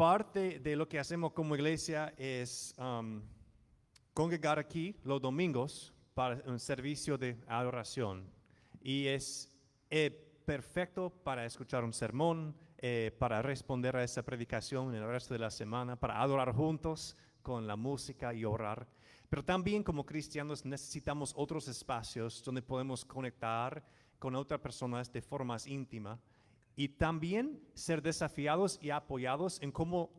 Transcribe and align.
parte 0.00 0.60
de 0.60 0.76
lo 0.76 0.88
que 0.88 0.98
hacemos 0.98 1.34
como 1.34 1.54
iglesia 1.54 2.14
es 2.16 2.74
um, 2.78 3.20
congregar 4.14 4.58
aquí 4.58 4.96
los 5.04 5.20
domingos 5.20 5.92
para 6.14 6.42
un 6.46 6.58
servicio 6.58 7.18
de 7.18 7.36
adoración. 7.46 8.24
Y 8.80 9.08
es 9.08 9.54
eh, 9.90 10.10
perfecto 10.46 11.10
para 11.10 11.44
escuchar 11.44 11.84
un 11.84 11.92
sermón, 11.92 12.56
eh, 12.78 13.14
para 13.18 13.42
responder 13.42 13.94
a 13.94 14.02
esa 14.02 14.22
predicación 14.22 14.88
en 14.94 15.02
el 15.02 15.06
resto 15.06 15.34
de 15.34 15.40
la 15.40 15.50
semana, 15.50 15.96
para 15.96 16.22
adorar 16.22 16.54
juntos 16.54 17.14
con 17.42 17.66
la 17.66 17.76
música 17.76 18.32
y 18.32 18.46
orar. 18.46 18.88
Pero 19.28 19.44
también 19.44 19.82
como 19.82 20.06
cristianos 20.06 20.64
necesitamos 20.64 21.34
otros 21.36 21.68
espacios 21.68 22.42
donde 22.42 22.62
podemos 22.62 23.04
conectar 23.04 23.84
con 24.18 24.34
otras 24.34 24.60
personas 24.60 25.12
de 25.12 25.20
forma 25.20 25.52
más 25.56 25.66
íntima 25.66 26.18
y 26.76 26.88
también 26.88 27.60
ser 27.74 28.02
desafiados 28.02 28.78
y 28.80 28.90
apoyados 28.90 29.60
en 29.60 29.72
cómo 29.72 30.10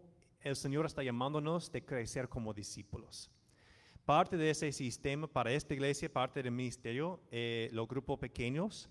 el 0.41 0.55
Señor 0.55 0.85
está 0.85 1.03
llamándonos 1.03 1.71
de 1.71 1.83
crecer 1.83 2.27
como 2.27 2.53
discípulos. 2.53 3.31
Parte 4.05 4.37
de 4.37 4.49
ese 4.49 4.71
sistema 4.71 5.27
para 5.27 5.51
esta 5.51 5.73
iglesia, 5.73 6.11
parte 6.11 6.41
del 6.41 6.51
ministerio, 6.51 7.21
eh, 7.31 7.69
los 7.71 7.87
grupos 7.87 8.19
pequeños. 8.19 8.89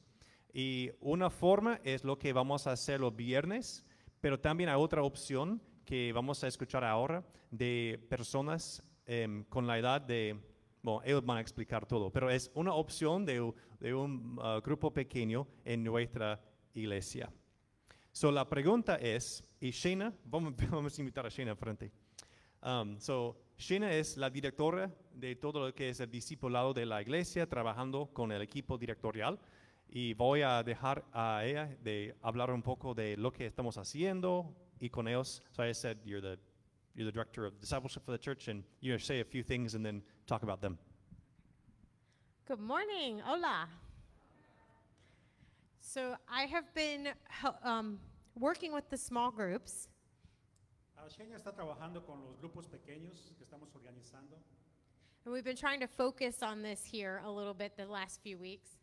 Y 0.53 0.91
una 1.01 1.31
forma 1.31 1.81
es 1.85 2.05
lo 2.05 2.19
que 2.19 2.33
vamos 2.33 2.67
a 2.67 2.73
hacer 2.73 3.01
los 3.01 3.15
viernes, 3.15 3.85
pero 4.21 4.39
también 4.39 4.69
hay 4.69 4.77
otra 4.77 5.03
opción 5.03 5.61
que 5.85 6.13
vamos 6.13 6.43
a 6.45 6.49
escuchar 6.49 6.85
ahora 6.85 7.25
de 7.51 8.05
personas 8.09 8.83
em, 9.07 9.45
con 9.45 9.67
la 9.67 9.79
edad 9.79 10.01
de, 10.01 10.39
bueno, 10.83 11.03
ellos 11.05 11.25
van 11.25 11.39
a 11.39 11.41
explicar 11.41 11.87
todo, 11.87 12.11
pero 12.11 12.31
es 12.31 12.51
una 12.55 12.75
opción 12.75 13.25
de, 13.25 13.53
de 13.81 13.95
un 13.95 14.39
uh, 14.39 14.61
grupo 14.61 14.93
pequeño 14.93 15.47
en 15.65 15.83
nuestra 15.83 16.41
iglesia. 16.75 17.33
So 18.13 18.31
la 18.31 18.49
pregunta 18.49 18.97
es, 18.97 19.45
y 19.61 19.71
Shana, 19.71 20.13
vamos, 20.25 20.55
vamos 20.71 20.99
a 20.99 21.01
invitar 21.01 21.27
a 21.27 21.29
Shana 21.29 21.55
frente. 21.55 21.91
Um, 22.63 22.99
so, 22.99 23.37
Shana 23.57 23.93
es 23.93 24.17
la 24.17 24.31
directora 24.31 24.91
de 25.15 25.37
todo 25.37 25.61
lo 25.61 25.75
que 25.75 25.91
es 25.91 26.01
el 26.01 26.11
discipulado 26.11 26.75
de 26.75 26.87
la 26.87 27.01
iglesia, 27.01 27.47
trabajando 27.47 28.11
con 28.13 28.33
el 28.33 28.43
equipo 28.43 28.77
directorial. 28.79 29.39
Y 29.89 30.15
voy 30.15 30.43
a 30.43 30.63
dejar 30.63 31.05
a 31.13 31.45
ella 31.45 31.67
de 31.83 32.15
hablar 32.23 32.51
un 32.51 32.63
poco 32.63 32.95
de 32.95 33.17
lo 33.17 33.33
que 33.33 33.47
estamos 33.47 33.77
haciendo 33.77 34.55
y 34.79 34.89
con 34.89 35.09
ellos. 35.09 35.43
So 35.53 35.65
I 35.65 35.75
said 35.75 35.99
you're 36.05 36.21
the, 36.21 36.39
you're 36.95 37.11
the 37.11 37.13
director 37.13 37.45
of 37.45 37.59
discipleship 37.59 38.05
for 38.05 38.13
the 38.13 38.19
church, 38.19 38.49
and 38.49 38.65
you're 38.81 38.93
going 38.93 39.01
to 39.01 39.05
say 39.05 39.21
a 39.21 39.25
few 39.25 39.43
things 39.43 39.75
and 39.75 39.85
then 39.85 40.03
talk 40.27 40.43
about 40.43 40.61
them. 40.61 40.79
Good 42.47 42.61
morning. 42.61 43.21
Hola. 43.21 43.69
So 45.81 46.17
I 46.29 46.45
have 46.47 46.73
been 46.75 47.09
um, 47.65 47.99
working 48.39 48.73
with 48.73 48.89
the 48.91 48.97
small 48.97 49.31
groups, 49.31 49.89
Shenya 51.11 51.37
está 51.37 51.53
trabajando 51.53 52.07
con 52.07 52.25
los 52.25 52.37
grupos 52.37 52.69
pequeños 52.69 53.33
que 53.37 53.45
estamos 53.45 53.75
organizando. 53.75 54.39
and 55.25 55.35
we've 55.35 55.45
been 55.45 55.57
trying 55.57 55.81
to 55.81 55.89
focus 55.89 56.43
on 56.43 56.63
this 56.63 56.85
here 56.85 57.21
a 57.25 57.31
little 57.31 57.53
bit 57.53 57.77
the 57.77 57.85
last 57.85 58.23
few 58.23 58.39
weeks. 58.39 58.79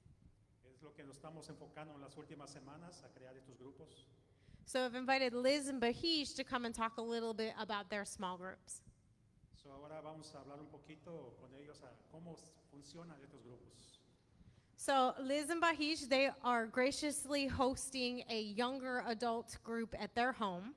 Es 0.65 0.83
lo 0.83 0.89
que 0.91 1.03
nos 1.03 1.15
estamos 1.15 1.49
enfocando 1.49 1.95
en 1.95 2.01
las 2.01 2.15
últimas 2.15 2.49
semanas 2.49 3.01
a 3.05 3.09
crear 3.17 3.33
estos 3.37 3.57
grupos. 3.57 4.05
So 4.65 4.85
I've 4.85 4.95
invited 4.95 5.33
Liz 5.33 5.69
and 5.69 5.81
Bahij 5.81 6.35
to 6.35 6.43
come 6.43 6.65
and 6.65 6.75
talk 6.75 6.97
a 6.97 7.01
little 7.01 7.33
bit 7.33 7.53
about 7.57 7.89
their 7.89 8.03
small 8.03 8.37
groups. 8.37 8.81
So 9.55 9.69
ahora 9.71 10.01
vamos 10.03 10.33
a 10.35 10.39
hablar 10.39 10.59
un 10.59 10.67
poquito 10.67 11.33
con 11.39 11.49
ellos 11.55 11.81
a 11.83 11.89
cómo 12.11 12.37
funcionan 12.69 13.21
estos 13.23 13.41
grupos. 13.45 13.96
So 14.87 15.13
Liz 15.21 15.49
and 15.49 15.61
Bahij, 15.61 16.07
they 16.07 16.29
are 16.45 16.65
graciously 16.65 17.45
hosting 17.45 18.23
a 18.29 18.39
younger 18.41 19.03
adult 19.05 19.57
group 19.61 19.93
at 19.99 20.15
their 20.15 20.31
home. 20.31 20.75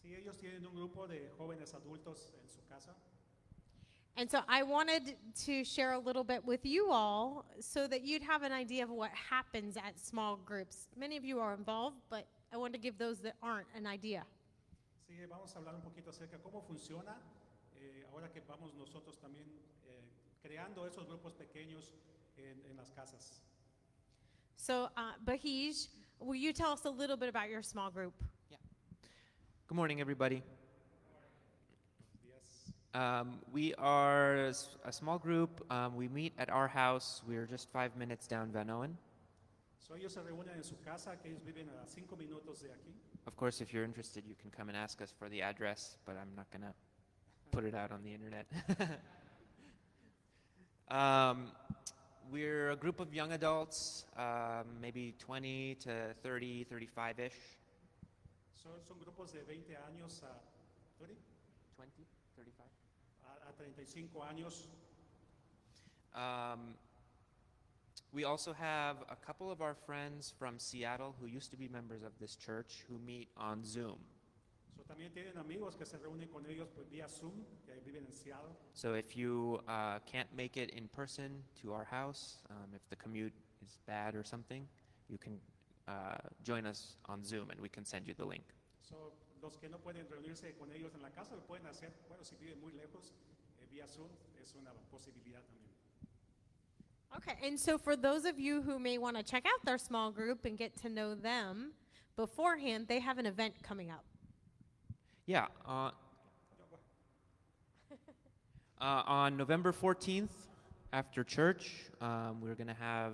Sí, 0.00 0.14
ellos 0.14 0.36
tienen 0.36 0.64
un 0.64 0.76
grupo 0.76 1.08
de 1.08 1.28
jóvenes 1.36 1.74
adultos 1.74 2.30
en 2.40 2.48
su 2.48 2.60
casa. 2.70 2.94
And 4.16 4.30
so 4.30 4.42
I 4.48 4.62
wanted 4.62 5.16
to 5.46 5.64
share 5.64 5.94
a 5.94 5.98
little 5.98 6.22
bit 6.22 6.46
with 6.46 6.64
you 6.64 6.92
all 6.92 7.46
so 7.58 7.88
that 7.88 8.04
you'd 8.04 8.22
have 8.22 8.44
an 8.44 8.52
idea 8.52 8.84
of 8.84 8.90
what 8.90 9.10
happens 9.10 9.76
at 9.76 9.98
small 9.98 10.36
groups. 10.36 10.86
Many 10.96 11.16
of 11.16 11.24
you 11.24 11.40
are 11.40 11.52
involved, 11.52 11.96
but 12.10 12.28
I 12.52 12.58
want 12.58 12.74
to 12.74 12.78
give 12.78 12.96
those 12.96 13.18
that 13.22 13.34
aren't 13.42 13.66
an 13.74 13.88
idea. 13.88 14.24
Sí, 15.08 15.14
vamos 15.28 15.56
a 15.56 15.58
hablar 15.58 15.74
un 15.74 15.82
poquito 15.82 16.10
acerca 16.10 16.36
de 16.36 16.42
cómo 16.44 16.62
funciona 16.62 17.16
eh, 17.74 18.06
ahora 18.12 18.28
que 18.28 18.40
vamos 18.46 18.72
nosotros 18.74 19.18
también 19.18 19.48
eh, 19.88 20.04
creando 20.40 20.86
esos 20.86 21.08
grupos 21.08 21.34
pequeños 21.34 21.92
en, 22.36 22.64
en 22.70 22.76
las 22.76 22.92
casas. 22.92 23.42
So, 24.60 24.88
uh, 24.96 25.12
Bahij, 25.24 25.86
will 26.18 26.34
you 26.34 26.52
tell 26.52 26.72
us 26.72 26.84
a 26.84 26.90
little 26.90 27.16
bit 27.16 27.28
about 27.28 27.48
your 27.48 27.62
small 27.62 27.90
group? 27.90 28.12
Yeah. 28.50 28.56
Good 29.68 29.76
morning, 29.76 30.00
everybody. 30.00 30.42
Días. 32.26 33.00
Um, 33.00 33.38
we 33.52 33.72
are 33.78 34.52
a 34.84 34.92
small 34.92 35.18
group. 35.18 35.64
Um, 35.70 35.94
we 35.94 36.08
meet 36.08 36.32
at 36.38 36.50
our 36.50 36.66
house. 36.66 37.22
We're 37.26 37.46
just 37.46 37.70
five 37.70 37.96
minutes 37.96 38.26
down 38.26 38.50
Van 38.50 38.68
Owen. 38.68 38.98
So 39.78 39.94
ellos 39.94 40.12
se 40.12 40.20
reúnen 40.20 40.56
en 40.56 40.64
su 40.64 40.74
casa, 40.84 41.16
que 41.22 41.30
ellos 41.30 41.42
viven 41.46 41.68
a 41.68 41.86
cinco 41.86 42.16
minutos 42.16 42.60
de 42.60 42.68
aquí. 42.68 42.92
Of 43.28 43.36
course, 43.36 43.60
if 43.60 43.72
you're 43.72 43.84
interested, 43.84 44.24
you 44.26 44.34
can 44.34 44.50
come 44.50 44.68
and 44.68 44.76
ask 44.76 45.00
us 45.00 45.14
for 45.16 45.28
the 45.28 45.40
address, 45.40 45.96
but 46.04 46.16
I'm 46.20 46.34
not 46.36 46.50
going 46.50 46.62
to 46.62 46.74
put 47.52 47.64
it 47.64 47.76
out 47.76 47.92
on 47.92 48.02
the 48.02 48.12
internet. 48.12 48.46
um, 50.90 51.52
we're 52.30 52.70
a 52.70 52.76
group 52.76 53.00
of 53.00 53.14
young 53.14 53.32
adults, 53.32 54.04
um, 54.16 54.66
maybe 54.80 55.14
20 55.18 55.76
to 55.76 56.14
30, 56.22 56.64
35 56.64 57.20
ish. 57.20 57.32
Son, 58.62 58.72
son 58.86 58.96
grupos 58.98 59.32
de 59.32 59.40
20 59.40 59.74
años 59.76 60.22
a, 60.22 60.34
30, 60.98 61.14
20, 61.76 61.90
35? 62.36 62.66
a, 63.24 63.48
a 63.48 63.52
35 63.52 64.22
años. 64.30 64.66
Um, 66.14 66.74
we 68.12 68.24
also 68.24 68.52
have 68.52 68.96
a 69.10 69.16
couple 69.16 69.50
of 69.50 69.60
our 69.60 69.74
friends 69.74 70.32
from 70.38 70.58
Seattle 70.58 71.14
who 71.20 71.26
used 71.26 71.50
to 71.50 71.56
be 71.56 71.68
members 71.68 72.02
of 72.02 72.12
this 72.20 72.36
church 72.36 72.84
who 72.88 72.98
meet 72.98 73.28
on 73.36 73.64
Zoom. 73.64 73.98
So, 74.88 74.94
también 74.94 75.12
tienen 75.12 75.36
amigos 75.36 75.76
que 75.76 75.84
se 75.84 75.98
reúnen 75.98 76.28
con 76.28 76.46
ellos 76.46 76.68
pues, 76.74 76.88
vía 76.88 77.08
Zoom, 77.08 77.44
que 77.66 77.78
viven 77.84 78.06
en 78.06 78.12
Seattle. 78.12 78.54
So 78.72 78.94
if 78.94 79.14
you 79.14 79.60
uh, 79.68 79.98
can't 80.06 80.32
make 80.34 80.56
it 80.56 80.70
in 80.70 80.88
person 80.88 81.44
to 81.60 81.72
our 81.72 81.84
house, 81.84 82.38
um, 82.48 82.74
if 82.74 82.80
the 82.88 82.96
commute 82.96 83.34
is 83.62 83.78
bad 83.86 84.14
or 84.14 84.24
something, 84.24 84.66
you 85.08 85.18
can 85.18 85.38
uh, 85.86 86.16
join 86.42 86.66
us 86.66 86.96
on 87.06 87.22
Zoom 87.22 87.50
and 87.50 87.60
we 87.60 87.68
can 87.68 87.84
send 87.84 88.06
you 88.06 88.14
the 88.14 88.24
link. 88.24 88.44
So, 88.80 89.12
los 89.42 89.56
que 89.58 89.68
no 89.68 89.78
pueden 89.78 90.06
reunirse 90.08 90.56
con 90.58 90.72
ellos 90.72 90.94
en 90.94 91.02
la 91.02 91.10
casa 91.10 91.34
lo 91.34 91.42
pueden 91.42 91.66
hacer. 91.66 91.92
Bueno, 92.08 92.24
si 92.24 92.36
viven 92.36 92.58
muy 92.60 92.72
lejos, 92.72 93.12
eh, 93.60 93.66
vía 93.70 93.86
Zoom 93.86 94.08
es 94.42 94.54
una 94.54 94.72
posibilidad 94.90 95.42
también. 95.42 95.68
Okay, 97.16 97.46
and 97.46 97.58
so 97.58 97.78
for 97.78 97.96
those 97.96 98.24
of 98.24 98.38
you 98.38 98.62
who 98.62 98.78
may 98.78 98.96
want 98.96 99.16
to 99.16 99.22
check 99.22 99.44
out 99.44 99.64
their 99.64 99.78
small 99.78 100.10
group 100.10 100.44
and 100.44 100.56
get 100.56 100.76
to 100.76 100.88
know 100.88 101.14
them 101.14 101.72
beforehand, 102.16 102.86
they 102.88 103.00
have 103.00 103.18
an 103.18 103.26
event 103.26 103.54
coming 103.62 103.90
up. 103.90 104.04
Yeah. 105.28 105.44
Uh, 105.68 105.90
uh, 108.80 109.02
on 109.06 109.36
November 109.36 109.74
14th, 109.74 110.30
after 110.94 111.22
church, 111.22 111.70
um, 112.00 112.40
we're 112.40 112.54
going 112.54 112.68
to 112.68 112.80
have 112.80 113.12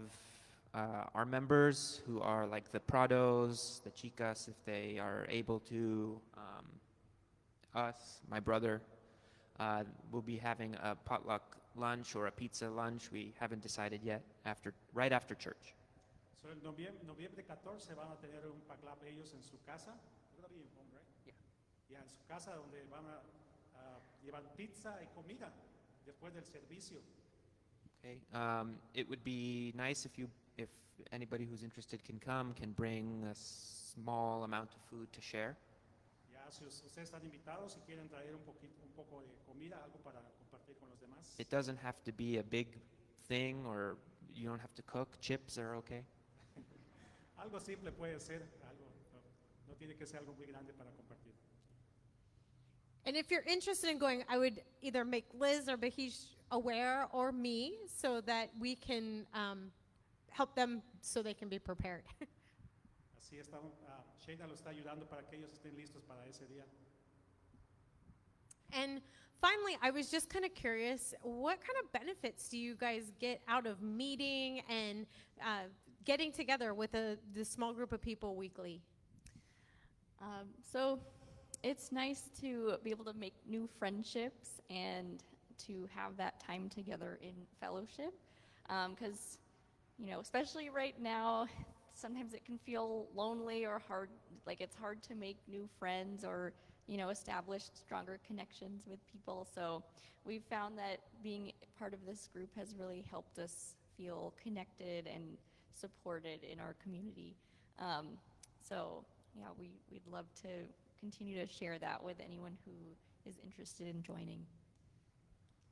uh, 0.74 1.06
our 1.12 1.26
members 1.26 2.02
who 2.06 2.20
are 2.20 2.46
like 2.46 2.70
the 2.70 2.78
Prados, 2.78 3.82
the 3.82 3.90
Chicas, 3.90 4.46
if 4.46 4.54
they 4.64 5.00
are 5.00 5.26
able 5.28 5.58
to, 5.68 6.20
um, 6.36 6.64
us, 7.74 8.20
my 8.30 8.38
brother, 8.38 8.80
uh, 9.58 9.82
we'll 10.12 10.22
be 10.22 10.36
having 10.36 10.76
a 10.84 10.94
potluck 10.94 11.56
lunch 11.74 12.14
or 12.14 12.28
a 12.28 12.30
pizza 12.30 12.70
lunch. 12.70 13.10
We 13.10 13.34
haven't 13.40 13.60
decided 13.60 14.02
yet. 14.04 14.22
After, 14.46 14.72
right 14.92 15.12
after 15.12 15.34
church. 15.34 15.74
So, 16.40 16.46
el 16.48 16.62
noviembre, 16.62 17.02
noviembre 17.08 17.42
14 17.42 17.96
van 17.96 18.06
a 18.06 18.16
tener 18.24 18.46
un 18.46 18.60
paclap 18.68 19.02
ellos 19.02 19.32
en 19.34 19.42
su 19.42 19.56
casa. 19.66 19.90
They're 20.30 20.42
gonna 20.42 20.54
be 20.54 20.60
in 20.60 20.68
home, 20.76 20.86
right? 20.94 21.13
Ya 21.94 22.00
en 22.02 22.10
su 22.10 22.24
casa 22.26 22.54
donde 22.56 22.82
van 22.90 23.06
a, 23.06 23.18
a 23.78 24.00
llevar 24.24 24.42
pizza 24.56 25.00
y 25.02 25.06
comida 25.14 25.52
después 26.04 26.34
del 26.34 26.44
servicio. 26.44 26.98
Okay. 28.00 28.20
Um, 28.34 28.76
it 28.92 29.08
would 29.08 29.22
be 29.24 29.72
nice 29.74 30.04
if 30.04 30.18
you, 30.18 30.28
if 30.58 30.68
anybody 31.12 31.46
who's 31.46 31.62
interested 31.62 32.02
can 32.04 32.18
come, 32.18 32.52
can 32.52 32.72
bring 32.72 33.24
a 33.24 33.34
small 33.34 34.42
amount 34.44 34.74
of 34.74 34.80
food 34.90 35.10
to 35.12 35.20
share. 35.22 35.56
Ya 36.32 36.50
si 36.50 36.64
us- 36.66 36.82
ustedes 36.84 37.08
están 37.10 37.22
invitados, 37.24 37.72
si 37.74 37.80
quieren 37.80 38.08
traer 38.08 38.34
un, 38.34 38.42
poquito, 38.42 38.74
un 38.82 38.92
poco 38.94 39.22
de 39.22 39.28
comida, 39.46 39.78
algo 39.84 39.98
para 40.02 40.20
compartir 40.38 40.76
con 40.78 40.90
los 40.90 41.00
demás. 41.00 41.34
It 41.38 41.48
doesn't 41.48 41.78
have 41.78 42.02
to 42.04 42.12
be 42.12 42.38
a 42.38 42.42
big 42.42 42.76
thing, 43.28 43.64
or 43.64 43.96
you 44.34 44.48
don't 44.48 44.60
have 44.60 44.74
to 44.74 44.82
cook. 44.82 45.18
Chips 45.20 45.56
are 45.58 45.76
okay. 45.76 46.04
Algo 47.38 47.58
simple 47.60 47.90
puede 47.92 48.20
ser, 48.20 48.42
algo, 48.68 48.84
no 49.68 49.74
tiene 49.76 49.94
que 49.96 50.04
ser 50.06 50.18
algo 50.20 50.34
muy 50.34 50.46
grande 50.46 50.72
para 50.74 50.90
compartir. 50.90 51.32
And 53.06 53.16
if 53.16 53.30
you're 53.30 53.42
interested 53.42 53.90
in 53.90 53.98
going, 53.98 54.24
I 54.28 54.38
would 54.38 54.62
either 54.80 55.04
make 55.04 55.26
Liz 55.38 55.68
or 55.68 55.76
Bahish 55.76 56.24
aware 56.50 57.06
or 57.12 57.32
me 57.32 57.74
so 57.86 58.20
that 58.22 58.50
we 58.58 58.76
can 58.76 59.26
um, 59.34 59.70
help 60.30 60.54
them 60.54 60.82
so 61.00 61.22
they 61.22 61.34
can 61.34 61.48
be 61.48 61.58
prepared. 61.58 62.02
Así 63.18 63.38
está, 63.38 63.58
ah, 63.88 64.00
Shayna 64.24 64.46
lo 64.46 64.54
está 64.54 64.70
ayudando 64.70 65.08
para 65.08 65.22
que 65.22 65.36
ellos 65.36 65.50
estén 65.52 65.76
listos 65.76 66.02
para 66.06 66.24
ese 66.28 66.46
día. 66.46 66.64
And 68.72 69.00
finally, 69.40 69.76
I 69.82 69.90
was 69.90 70.10
just 70.10 70.30
kind 70.30 70.44
of 70.44 70.54
curious 70.54 71.14
what 71.22 71.60
kind 71.60 71.76
of 71.82 71.92
benefits 71.92 72.48
do 72.48 72.58
you 72.58 72.74
guys 72.74 73.12
get 73.20 73.40
out 73.48 73.66
of 73.66 73.82
meeting 73.82 74.62
and 74.68 75.06
uh, 75.40 75.68
getting 76.04 76.32
together 76.32 76.74
with 76.74 76.94
a, 76.94 77.18
the 77.34 77.44
small 77.44 77.72
group 77.72 77.92
of 77.92 78.00
people 78.00 78.34
weekly? 78.34 78.80
Um, 80.20 80.48
so 80.72 80.98
it's 81.64 81.90
nice 81.90 82.24
to 82.42 82.74
be 82.84 82.90
able 82.90 83.06
to 83.06 83.14
make 83.14 83.32
new 83.48 83.66
friendships 83.78 84.60
and 84.68 85.22
to 85.66 85.88
have 85.94 86.14
that 86.18 86.38
time 86.38 86.68
together 86.68 87.18
in 87.22 87.32
fellowship. 87.58 88.12
Because, 88.90 89.38
you 89.98 90.10
know, 90.10 90.20
especially 90.20 90.68
right 90.68 90.94
now, 91.00 91.46
sometimes 91.94 92.34
it 92.34 92.44
can 92.44 92.58
feel 92.58 93.06
lonely 93.14 93.64
or 93.64 93.80
hard, 93.88 94.10
like 94.46 94.60
it's 94.60 94.76
hard 94.76 95.02
to 95.04 95.14
make 95.14 95.38
new 95.48 95.66
friends 95.78 96.22
or, 96.22 96.52
you 96.86 96.98
know, 96.98 97.08
establish 97.08 97.62
stronger 97.72 98.20
connections 98.26 98.84
with 98.86 98.98
people. 99.10 99.46
So 99.54 99.82
we've 100.26 100.44
found 100.44 100.76
that 100.76 101.00
being 101.22 101.52
part 101.78 101.94
of 101.94 102.00
this 102.06 102.28
group 102.30 102.50
has 102.56 102.74
really 102.78 103.04
helped 103.10 103.38
us 103.38 103.74
feel 103.96 104.34
connected 104.42 105.06
and 105.06 105.38
supported 105.72 106.44
in 106.44 106.60
our 106.60 106.74
community. 106.82 107.34
Um, 107.78 108.18
so, 108.68 109.04
yeah, 109.34 109.46
we, 109.58 109.70
we'd 109.90 110.06
love 110.10 110.26
to 110.42 110.48
continue 111.04 111.36
to 111.36 111.46
share 111.52 111.78
that 111.78 112.02
with 112.02 112.16
anyone 112.18 112.56
who 112.64 112.72
is 113.28 113.36
interested 113.44 113.86
in 113.86 114.02
joining. 114.02 114.40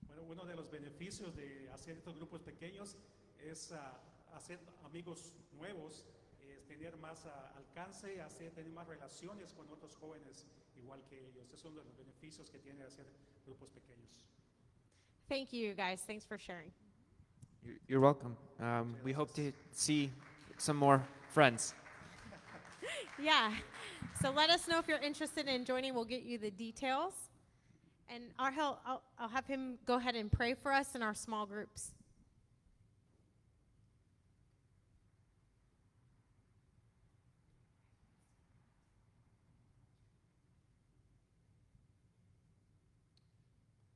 Bueno, 0.07 0.23
uno 0.29 0.45
de 0.45 0.55
los 0.55 0.69
beneficios 0.69 1.35
de 1.35 1.71
hacer 1.73 1.97
estos 1.97 2.17
grupos 2.17 2.43
pequeños 2.43 2.97
es 3.41 3.73
ah, 3.73 3.99
hacer 4.37 4.59
amigos 4.85 5.33
nuevos, 5.57 6.05
es 6.43 6.67
tener 6.67 6.95
más 6.99 7.25
ah, 7.25 7.57
alcance, 7.57 8.21
hacer, 8.21 8.51
tener 8.51 8.71
más 8.73 8.87
relaciones 8.87 9.55
con 9.55 9.67
otros 9.71 9.97
jóvenes 9.97 10.45
igual 10.77 11.01
que 11.09 11.17
ellos. 11.17 11.51
Es 11.55 11.65
uno 11.65 11.79
de 11.79 11.85
los 11.85 11.97
beneficios 11.97 12.51
que 12.51 12.59
tiene 12.59 12.85
hacer 12.85 13.07
grupos 13.47 13.71
pequeños. 13.71 14.11
Thank 15.31 15.53
you, 15.55 15.73
guys. 15.75 16.03
Thanks 16.03 16.27
for 16.27 16.37
sharing. 16.37 16.73
You're, 17.65 17.79
you're 17.89 18.01
welcome. 18.01 18.37
Um, 18.61 18.97
we 19.03 19.13
hope 19.13 19.33
to 19.37 19.53
see 19.73 20.11
some 20.59 20.77
more 20.77 21.01
friends. 21.31 21.75
Yeah. 23.23 23.53
So 24.21 24.33
let 24.33 24.51
us 24.51 24.67
know 24.67 24.81
if 24.81 24.89
you're 24.89 24.99
interested 24.99 25.47
in 25.47 25.65
joining. 25.65 25.95
We'll 25.95 26.05
get 26.05 26.25
you 26.25 26.39
the 26.39 26.51
details. 26.51 27.15
And 28.09 28.25
Argel, 28.37 28.79
I'll, 28.85 29.03
I'll 29.17 29.29
have 29.29 29.47
him 29.47 29.79
go 29.87 29.95
ahead 29.95 30.17
and 30.17 30.31
pray 30.31 30.55
for 30.55 30.73
us 30.73 30.97
in 30.97 31.03
our 31.03 31.15
small 31.15 31.47
groups. 31.47 31.93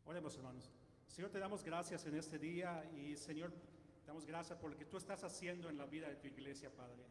Oremos, 0.08 0.36
hermanos. 0.36 0.70
Señor, 1.08 1.30
te 1.32 1.40
damos 1.40 1.64
gracias 1.64 2.06
en 2.06 2.14
este 2.14 2.38
día 2.38 2.84
y 2.94 3.16
Señor, 3.16 3.50
te 3.50 4.06
damos 4.06 4.24
gracias 4.24 4.56
por 4.56 4.70
lo 4.70 4.76
que 4.76 4.84
tú 4.84 4.98
estás 4.98 5.24
haciendo 5.24 5.68
en 5.68 5.76
la 5.76 5.86
vida 5.86 6.08
de 6.08 6.14
tu 6.14 6.28
iglesia, 6.28 6.70
Padre. 6.70 7.04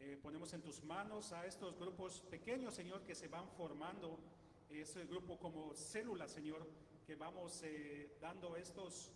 Eh, 0.00 0.16
ponemos 0.22 0.52
en 0.52 0.62
tus 0.62 0.82
manos 0.84 1.32
a 1.32 1.44
estos 1.44 1.76
grupos 1.78 2.20
pequeños, 2.30 2.74
Señor, 2.74 3.02
que 3.02 3.14
se 3.14 3.28
van 3.28 3.48
formando, 3.48 4.18
ese 4.70 5.04
grupo 5.06 5.38
como 5.38 5.74
células, 5.74 6.30
Señor, 6.30 6.66
que 7.06 7.16
vamos 7.16 7.62
eh, 7.64 8.16
dando 8.20 8.54
estos, 8.56 9.10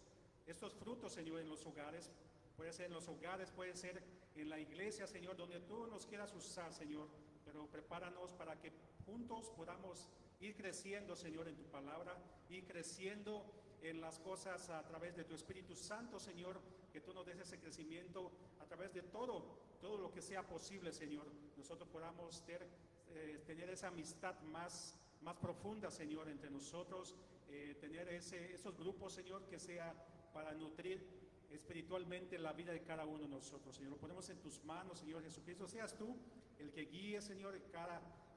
estos 0.47 0.75
frutos, 0.75 1.13
Señor, 1.13 1.41
en 1.41 1.49
los 1.49 1.65
hogares. 1.67 2.11
Puede 2.57 2.73
ser 2.73 2.87
en 2.87 2.95
los 2.95 3.07
hogares, 3.09 3.51
puede 3.51 3.77
ser 3.77 4.03
en 4.35 4.49
la 4.49 4.59
iglesia, 4.59 5.07
Señor, 5.07 5.37
donde 5.37 5.61
tú 5.61 5.87
nos 5.87 6.07
quieras 6.07 6.33
usar, 6.35 6.73
Señor. 6.73 7.09
Pero 7.45 7.67
prepáranos 7.67 8.33
para 8.33 8.59
que 8.59 8.73
juntos 9.07 9.51
podamos 9.51 10.09
ir 10.41 10.57
creciendo, 10.57 11.15
Señor, 11.15 11.49
en 11.49 11.57
tu 11.57 11.65
palabra, 11.65 12.17
ir 12.49 12.67
creciendo 12.67 13.45
en 13.83 14.01
las 14.01 14.19
cosas 14.21 14.71
a 14.71 14.83
través 14.87 15.15
de 15.17 15.25
tu 15.25 15.35
Espíritu 15.35 15.75
Santo, 15.77 16.19
Señor, 16.19 16.61
que 16.93 17.01
tú 17.01 17.13
nos 17.13 17.27
des 17.27 17.39
ese 17.39 17.59
crecimiento 17.59 18.33
a 18.61 18.67
través 18.67 18.93
de 18.93 19.03
todo, 19.03 19.45
todo 19.83 19.99
lo 19.99 20.11
que 20.13 20.23
sea 20.23 20.47
posible, 20.47 20.93
Señor. 20.93 21.27
Nosotros 21.57 21.89
podamos 21.91 22.43
ter- 22.47 22.67
eh, 23.11 23.43
tener 23.45 23.69
esa 23.69 23.89
amistad 23.89 24.41
más, 24.43 24.97
más 25.21 25.37
profunda, 25.37 25.91
Señor, 25.91 26.29
entre 26.29 26.51
nosotros, 26.51 27.15
eh, 27.51 27.77
tener 27.81 28.09
ese, 28.09 28.55
esos 28.55 28.75
grupos, 28.79 29.13
Señor, 29.13 29.47
que 29.49 29.59
sea 29.59 29.93
para 30.33 30.55
nutrir 30.55 31.05
espiritualmente 31.51 32.39
la 32.39 32.53
vida 32.55 32.73
de 32.73 32.83
cada 32.83 33.05
uno 33.05 33.25
de 33.25 33.29
nosotros, 33.29 33.75
Señor. 33.75 33.91
Lo 33.93 33.99
ponemos 33.99 34.27
en 34.31 34.39
tus 34.39 34.65
manos, 34.65 35.01
Señor 35.01 35.23
Jesucristo. 35.23 35.67
Seas 35.69 35.95
tú 35.99 36.17
el 36.59 36.71
que 36.71 36.83
guíe, 36.87 37.21
Señor, 37.21 37.61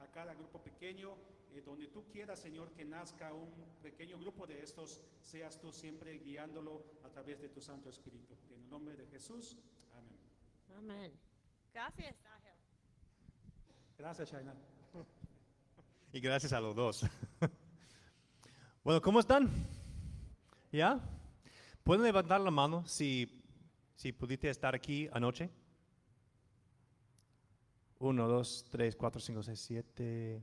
a 0.00 0.06
cada 0.10 0.34
grupo 0.34 0.60
pequeño, 0.62 1.16
eh, 1.52 1.62
donde 1.64 1.86
tú 1.86 2.04
quieras, 2.12 2.40
Señor, 2.40 2.72
que 2.72 2.84
nazca 2.84 3.32
un 3.32 3.50
pequeño 3.82 4.18
grupo 4.18 4.46
de 4.46 4.62
estos, 4.62 5.00
seas 5.22 5.58
tú 5.58 5.72
siempre 5.72 6.18
guiándolo 6.18 6.82
a 7.04 7.08
través 7.08 7.40
de 7.40 7.48
tu 7.48 7.60
Santo 7.60 7.88
Espíritu. 7.88 8.34
En 8.50 8.62
el 8.64 8.68
nombre 8.68 8.96
de 8.96 9.06
Jesús, 9.06 9.56
amén. 9.94 10.18
Amen. 10.76 11.25
Gracias, 11.76 12.16
Argel. 12.24 12.54
Gracias, 13.98 14.32
Shaina. 14.32 14.54
Y 16.10 16.20
gracias 16.20 16.54
a 16.54 16.58
los 16.58 16.74
dos. 16.74 17.04
bueno, 18.82 19.02
¿cómo 19.02 19.20
están? 19.20 19.50
¿Ya? 20.72 20.98
¿Pueden 21.84 22.02
levantar 22.02 22.40
la 22.40 22.50
mano 22.50 22.86
si, 22.86 23.42
si 23.94 24.10
pudiste 24.10 24.48
estar 24.48 24.74
aquí 24.74 25.06
anoche? 25.12 25.50
Uno, 27.98 28.26
dos, 28.26 28.64
tres, 28.70 28.96
cuatro, 28.96 29.20
cinco, 29.20 29.42
seis, 29.42 29.60
siete, 29.60 30.42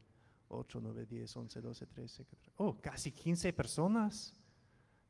ocho, 0.50 0.80
nueve, 0.80 1.08
diez, 1.08 1.36
once, 1.36 1.60
doce, 1.60 1.88
trece. 1.88 2.26
catorce. 2.26 2.52
Oh, 2.58 2.80
casi 2.80 3.12
15 3.12 3.52
personas. 3.54 4.36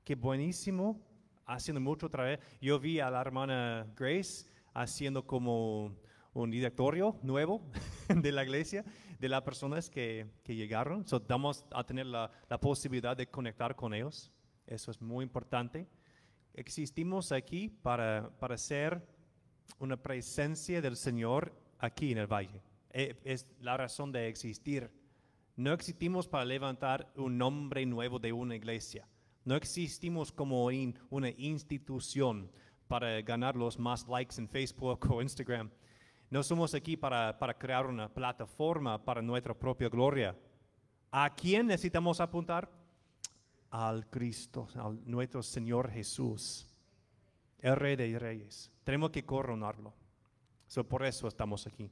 Qué 0.05 0.15
buenísimo. 0.15 1.01
Haciendo 1.45 1.81
mucho 1.81 2.05
otra 2.05 2.23
vez. 2.23 2.39
Yo 2.61 2.79
vi 2.79 3.01
a 3.01 3.11
la 3.11 3.19
hermana 3.19 3.85
Grace 3.97 4.45
haciendo 4.73 5.27
como 5.27 6.01
un 6.33 6.49
directorio 6.51 7.17
nuevo 7.23 7.61
de 8.09 8.31
la 8.31 8.43
iglesia, 8.43 8.83
de 9.19 9.29
las 9.29 9.41
personas 9.43 9.89
que, 9.89 10.25
que 10.43 10.55
llegaron. 10.55 11.05
So, 11.07 11.19
vamos 11.27 11.65
a 11.71 11.83
tener 11.85 12.05
la, 12.07 12.31
la 12.49 12.59
posibilidad 12.59 13.15
de 13.15 13.27
conectar 13.27 13.75
con 13.75 13.93
ellos. 13.93 14.31
Eso 14.67 14.91
es 14.91 15.01
muy 15.01 15.23
importante. 15.23 15.87
Existimos 16.53 17.31
aquí 17.31 17.69
para, 17.69 18.29
para 18.39 18.57
ser 18.57 19.01
una 19.79 19.97
presencia 19.97 20.81
del 20.81 20.95
Señor 20.95 21.53
aquí 21.79 22.11
en 22.11 22.17
el 22.19 22.27
valle. 22.27 22.61
Eh, 22.91 23.15
Es 23.23 23.47
la 23.59 23.75
razón 23.77 24.11
de 24.11 24.27
existir. 24.27 24.89
No 25.55 25.71
existimos 25.73 26.27
para 26.27 26.45
levantar 26.45 27.11
un 27.15 27.37
nombre 27.37 27.85
nuevo 27.85 28.19
de 28.19 28.31
una 28.33 28.55
iglesia. 28.55 29.07
No 29.45 29.55
existimos 29.55 30.31
como 30.31 30.69
in- 30.71 30.97
una 31.09 31.29
institución 31.29 32.49
para 32.87 33.21
ganar 33.21 33.55
los 33.55 33.77
más 33.79 34.07
likes 34.07 34.35
en 34.39 34.47
Facebook 34.47 35.05
o 35.11 35.21
Instagram. 35.21 35.69
No 36.33 36.41
somos 36.41 36.73
aquí 36.73 36.97
para, 36.97 37.37
para 37.37 37.53
crear 37.53 37.85
una 37.85 38.11
plataforma 38.11 38.97
para 39.05 39.21
nuestra 39.21 39.53
propia 39.53 39.87
gloria. 39.87 40.35
¿A 41.11 41.29
quién 41.35 41.67
necesitamos 41.67 42.19
apuntar? 42.19 42.71
Al 43.69 44.09
Cristo, 44.09 44.67
al 44.73 44.99
nuestro 45.05 45.43
Señor 45.43 45.91
Jesús, 45.91 46.67
el 47.59 47.75
Rey 47.75 47.95
de 47.95 48.17
Reyes. 48.17 48.71
Tenemos 48.83 49.11
que 49.11 49.23
coronarlo. 49.23 49.93
So, 50.65 50.83
por 50.83 51.05
eso 51.05 51.27
estamos 51.27 51.67
aquí. 51.67 51.91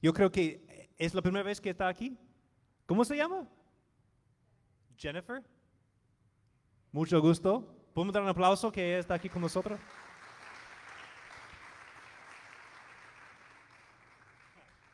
Yo 0.00 0.14
creo 0.14 0.30
que 0.30 0.92
es 0.96 1.12
la 1.12 1.20
primera 1.20 1.42
vez 1.42 1.60
que 1.60 1.70
está 1.70 1.88
aquí. 1.88 2.16
¿Cómo 2.86 3.04
se 3.04 3.16
llama? 3.16 3.48
Jennifer. 4.96 5.42
Mucho 6.92 7.20
gusto. 7.20 7.76
¿Podemos 7.92 8.14
dar 8.14 8.22
un 8.22 8.28
aplauso 8.28 8.70
que 8.70 9.00
está 9.00 9.14
aquí 9.14 9.28
con 9.28 9.42
nosotros? 9.42 9.80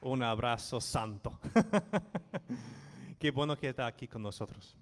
Un 0.06 0.22
abrazo 0.22 0.80
santo. 0.80 1.40
Qué 3.18 3.32
bueno 3.32 3.56
que 3.56 3.70
está 3.70 3.88
aquí 3.88 4.06
con 4.06 4.22
nosotros. 4.22 4.76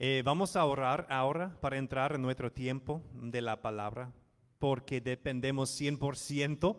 Eh, 0.00 0.20
vamos 0.24 0.56
a 0.56 0.64
orar 0.64 1.06
ahora 1.08 1.56
para 1.60 1.78
entrar 1.78 2.16
en 2.16 2.22
nuestro 2.22 2.50
tiempo 2.50 3.04
de 3.14 3.40
la 3.40 3.62
palabra, 3.62 4.10
porque 4.58 5.00
dependemos 5.00 5.80
100% 5.80 6.76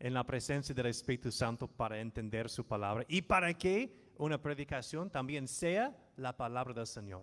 en 0.00 0.12
la 0.12 0.24
presencia 0.24 0.74
del 0.74 0.86
Espíritu 0.86 1.30
Santo 1.30 1.68
para 1.68 2.00
entender 2.00 2.50
su 2.50 2.66
palabra 2.66 3.04
y 3.06 3.22
para 3.22 3.54
que 3.54 4.12
una 4.18 4.42
predicación 4.42 5.10
también 5.10 5.46
sea 5.46 5.96
la 6.16 6.36
palabra 6.36 6.74
del 6.74 6.88
Señor. 6.88 7.22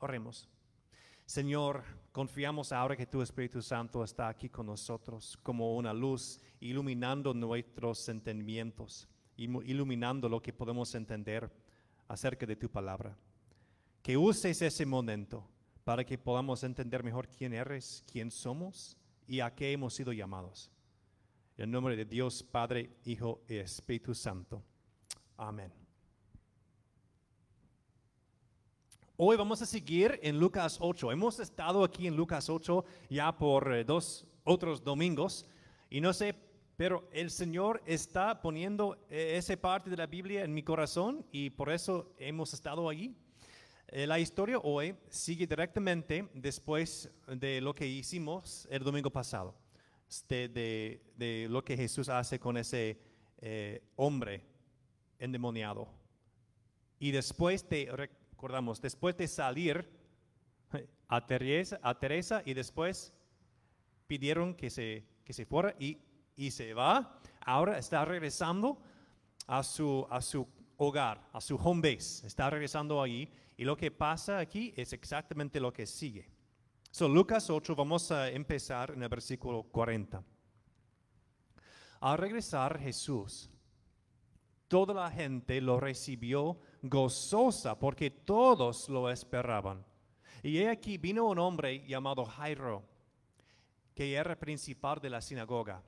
Oremos. 0.00 0.48
Señor, 1.26 1.82
confiamos 2.12 2.70
ahora 2.70 2.96
que 2.96 3.04
tu 3.04 3.20
Espíritu 3.20 3.60
Santo 3.60 4.04
está 4.04 4.28
aquí 4.28 4.48
con 4.48 4.66
nosotros 4.66 5.36
como 5.42 5.76
una 5.76 5.92
luz, 5.92 6.40
iluminando 6.60 7.34
nuestros 7.34 8.08
entendimientos, 8.08 9.08
iluminando 9.36 10.28
lo 10.28 10.40
que 10.40 10.52
podemos 10.52 10.94
entender 10.94 11.50
acerca 12.06 12.46
de 12.46 12.54
tu 12.54 12.70
palabra. 12.70 13.18
Que 14.02 14.16
uses 14.16 14.62
ese 14.62 14.86
momento 14.86 15.44
para 15.82 16.04
que 16.04 16.16
podamos 16.16 16.62
entender 16.62 17.02
mejor 17.02 17.28
quién 17.28 17.52
eres, 17.52 18.04
quién 18.10 18.30
somos 18.30 18.96
y 19.26 19.40
a 19.40 19.52
qué 19.52 19.72
hemos 19.72 19.94
sido 19.94 20.12
llamados. 20.12 20.70
En 21.56 21.72
nombre 21.72 21.96
de 21.96 22.04
Dios, 22.04 22.44
Padre, 22.44 22.98
Hijo 23.04 23.42
y 23.48 23.56
Espíritu 23.56 24.14
Santo. 24.14 24.62
Amén. 25.36 25.85
Hoy 29.16 29.36
vamos 29.36 29.62
a 29.62 29.66
seguir 29.66 30.18
en 30.22 30.38
Lucas 30.38 30.76
8. 30.80 31.10
Hemos 31.12 31.40
estado 31.40 31.82
aquí 31.84 32.06
en 32.06 32.16
Lucas 32.16 32.48
8 32.50 32.84
ya 33.08 33.36
por 33.36 33.72
eh, 33.72 33.84
dos 33.84 34.26
otros 34.44 34.84
domingos 34.84 35.46
y 35.88 36.00
no 36.00 36.12
sé, 36.12 36.34
pero 36.76 37.08
el 37.12 37.30
Señor 37.30 37.82
está 37.86 38.42
poniendo 38.42 38.98
eh, 39.08 39.34
esa 39.36 39.56
parte 39.56 39.88
de 39.88 39.96
la 39.96 40.06
Biblia 40.06 40.44
en 40.44 40.52
mi 40.52 40.62
corazón 40.62 41.24
y 41.32 41.48
por 41.50 41.70
eso 41.72 42.12
hemos 42.18 42.52
estado 42.52 42.88
allí. 42.88 43.14
Eh, 43.88 44.06
la 44.06 44.18
historia 44.18 44.58
hoy 44.58 44.94
sigue 45.08 45.46
directamente 45.46 46.28
después 46.34 47.08
de 47.26 47.60
lo 47.60 47.74
que 47.74 47.86
hicimos 47.86 48.66
el 48.70 48.82
domingo 48.82 49.10
pasado, 49.10 49.54
de, 50.28 50.48
de- 50.48 51.00
de 51.16 51.46
lo 51.48 51.64
que 51.64 51.76
Jesús 51.76 52.08
hace 52.10 52.38
con 52.38 52.56
ese 52.58 52.98
eh, 53.40 53.82
hombre 53.96 54.44
endemoniado. 55.18 55.88
Y 56.98 57.12
después 57.12 57.66
de, 57.68 58.10
recordamos, 58.46 58.80
después 58.80 59.16
de 59.16 59.26
salir 59.26 59.90
a 61.08 61.26
Teresa, 61.26 61.80
a 61.82 61.98
Teresa 61.98 62.42
y 62.44 62.54
después 62.54 63.12
pidieron 64.06 64.54
que 64.54 64.70
se, 64.70 65.04
que 65.24 65.32
se 65.32 65.44
fuera 65.44 65.74
y, 65.80 65.98
y 66.36 66.52
se 66.52 66.72
va, 66.72 67.18
ahora 67.40 67.76
está 67.76 68.04
regresando 68.04 68.80
a 69.48 69.64
su, 69.64 70.06
a 70.10 70.22
su 70.22 70.46
hogar, 70.76 71.28
a 71.32 71.40
su 71.40 71.56
home 71.56 71.90
base, 71.90 72.24
está 72.24 72.48
regresando 72.48 73.02
allí 73.02 73.28
y 73.56 73.64
lo 73.64 73.76
que 73.76 73.90
pasa 73.90 74.38
aquí 74.38 74.72
es 74.76 74.92
exactamente 74.92 75.58
lo 75.58 75.72
que 75.72 75.84
sigue. 75.84 76.30
So, 76.92 77.08
Lucas 77.08 77.50
8, 77.50 77.74
vamos 77.74 78.12
a 78.12 78.30
empezar 78.30 78.92
en 78.92 79.02
el 79.02 79.08
versículo 79.08 79.64
40. 79.64 80.22
Al 81.98 82.18
regresar 82.18 82.78
Jesús, 82.78 83.50
toda 84.68 84.94
la 84.94 85.10
gente 85.10 85.60
lo 85.60 85.80
recibió 85.80 86.60
gozosa 86.82 87.78
porque 87.78 88.10
todos 88.10 88.88
lo 88.88 89.10
esperaban. 89.10 89.84
Y 90.42 90.58
he 90.58 90.68
aquí 90.68 90.98
vino 90.98 91.26
un 91.26 91.38
hombre 91.38 91.86
llamado 91.86 92.24
Jairo, 92.24 92.84
que 93.94 94.14
era 94.14 94.38
principal 94.38 95.00
de 95.00 95.10
la 95.10 95.20
sinagoga. 95.20 95.82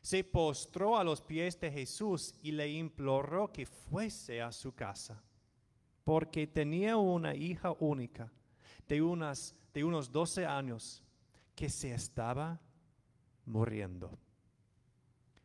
Se 0.00 0.24
postró 0.24 0.96
a 0.96 1.04
los 1.04 1.20
pies 1.20 1.58
de 1.60 1.70
Jesús 1.70 2.34
y 2.42 2.52
le 2.52 2.68
imploró 2.70 3.52
que 3.52 3.66
fuese 3.66 4.40
a 4.40 4.50
su 4.50 4.74
casa, 4.74 5.22
porque 6.04 6.46
tenía 6.46 6.96
una 6.96 7.34
hija 7.34 7.72
única 7.78 8.32
de, 8.88 9.02
unas, 9.02 9.54
de 9.72 9.84
unos 9.84 10.10
12 10.10 10.46
años 10.46 11.02
que 11.54 11.68
se 11.68 11.92
estaba 11.92 12.60
muriendo. 13.44 14.18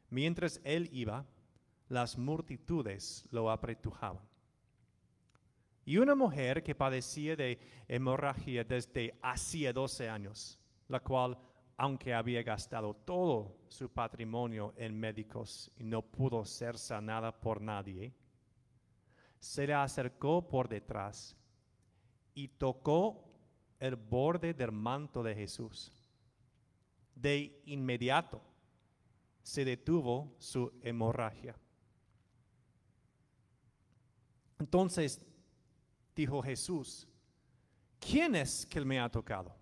Mientras 0.10 0.62
él 0.64 0.90
iba, 0.92 1.26
las 1.90 2.18
multitudes 2.18 3.28
lo 3.32 3.52
apretujaban. 3.52 4.27
Y 5.88 6.00
una 6.00 6.16
mujer 6.16 6.64
que 6.64 6.76
padecía 6.76 7.38
de 7.38 7.58
hemorragia 7.88 8.66
desde 8.66 9.18
hacía 9.22 9.72
12 9.72 10.10
años, 10.10 10.60
la 10.90 11.00
cual, 11.00 11.38
aunque 11.78 12.14
había 12.14 12.44
gastado 12.44 12.94
todo 12.94 13.56
su 13.70 13.88
patrimonio 13.90 14.74
en 14.76 15.00
médicos 15.00 15.72
y 15.78 15.86
no 15.86 16.02
pudo 16.02 16.44
ser 16.44 16.78
sanada 16.78 17.32
por 17.32 17.62
nadie, 17.62 18.14
se 19.40 19.66
le 19.66 19.76
acercó 19.76 20.46
por 20.46 20.68
detrás 20.68 21.38
y 22.34 22.50
tocó 22.50 23.24
el 23.80 23.96
borde 23.96 24.54
del 24.54 24.74
manto 24.74 25.24
de 25.24 25.36
Jesús. 25.36 25.94
De 27.16 27.62
inmediato 27.66 28.42
se 29.42 29.64
detuvo 29.64 30.36
su 30.38 30.70
hemorragia. 30.82 31.56
Entonces 34.60 35.22
dijo 36.18 36.42
Jesús, 36.42 37.08
¿quién 38.00 38.36
es 38.36 38.66
que 38.66 38.84
me 38.84 39.00
ha 39.00 39.08
tocado? 39.08 39.56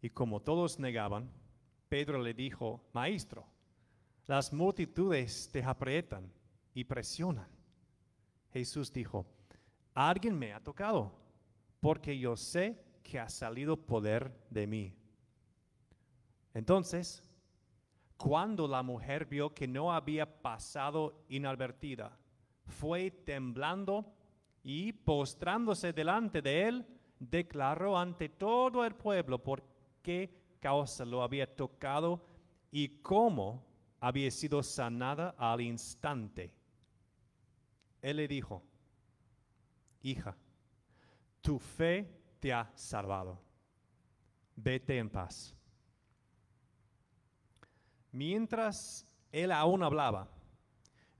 Y 0.00 0.08
como 0.08 0.40
todos 0.40 0.78
negaban, 0.78 1.30
Pedro 1.90 2.18
le 2.22 2.32
dijo, 2.32 2.82
Maestro, 2.94 3.46
las 4.26 4.52
multitudes 4.52 5.50
te 5.52 5.62
aprietan 5.62 6.32
y 6.72 6.84
presionan. 6.84 7.48
Jesús 8.50 8.90
dijo, 8.90 9.26
alguien 9.94 10.38
me 10.38 10.54
ha 10.54 10.60
tocado, 10.60 11.12
porque 11.78 12.18
yo 12.18 12.34
sé 12.34 12.82
que 13.02 13.20
ha 13.20 13.28
salido 13.28 13.76
poder 13.76 14.34
de 14.48 14.66
mí. 14.66 14.94
Entonces, 16.54 17.22
cuando 18.16 18.66
la 18.66 18.82
mujer 18.82 19.26
vio 19.26 19.52
que 19.52 19.68
no 19.68 19.92
había 19.92 20.40
pasado 20.40 21.26
inadvertida, 21.28 22.18
fue 22.64 23.10
temblando 23.10 24.15
y 24.68 24.92
postrándose 24.92 25.92
delante 25.92 26.42
de 26.42 26.66
él, 26.66 26.86
declaró 27.20 27.96
ante 27.96 28.28
todo 28.28 28.84
el 28.84 28.96
pueblo 28.96 29.40
por 29.40 29.62
qué 30.02 30.56
causa 30.58 31.04
lo 31.04 31.22
había 31.22 31.54
tocado 31.54 32.26
y 32.72 32.88
cómo 32.98 33.64
había 34.00 34.28
sido 34.28 34.64
sanada 34.64 35.36
al 35.38 35.60
instante. 35.60 36.52
Él 38.02 38.16
le 38.16 38.26
dijo, 38.26 38.64
hija, 40.02 40.36
tu 41.40 41.60
fe 41.60 42.10
te 42.40 42.52
ha 42.52 42.68
salvado. 42.74 43.40
Vete 44.56 44.98
en 44.98 45.10
paz. 45.10 45.54
Mientras 48.10 49.06
él 49.30 49.52
aún 49.52 49.84
hablaba, 49.84 50.28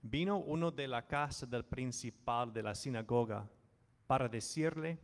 vino 0.09 0.37
uno 0.37 0.71
de 0.71 0.87
la 0.87 1.05
casa 1.05 1.45
del 1.45 1.65
principal 1.65 2.53
de 2.53 2.63
la 2.63 2.75
sinagoga 2.75 3.49
para 4.05 4.29
decirle, 4.29 4.99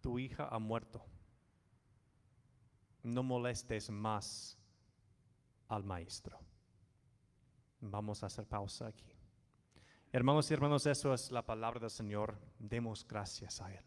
tu 0.00 0.18
hija 0.18 0.48
ha 0.48 0.58
muerto. 0.58 1.04
No 3.02 3.22
molestes 3.22 3.90
más 3.90 4.56
al 5.68 5.84
maestro. 5.84 6.38
Vamos 7.80 8.22
a 8.22 8.26
hacer 8.26 8.46
pausa 8.46 8.86
aquí. 8.86 9.12
Hermanos 10.12 10.50
y 10.50 10.54
hermanos, 10.54 10.86
eso 10.86 11.12
es 11.12 11.30
la 11.30 11.44
palabra 11.44 11.80
del 11.80 11.90
Señor. 11.90 12.38
Demos 12.58 13.06
gracias 13.06 13.60
a 13.60 13.72
Él. 13.74 13.84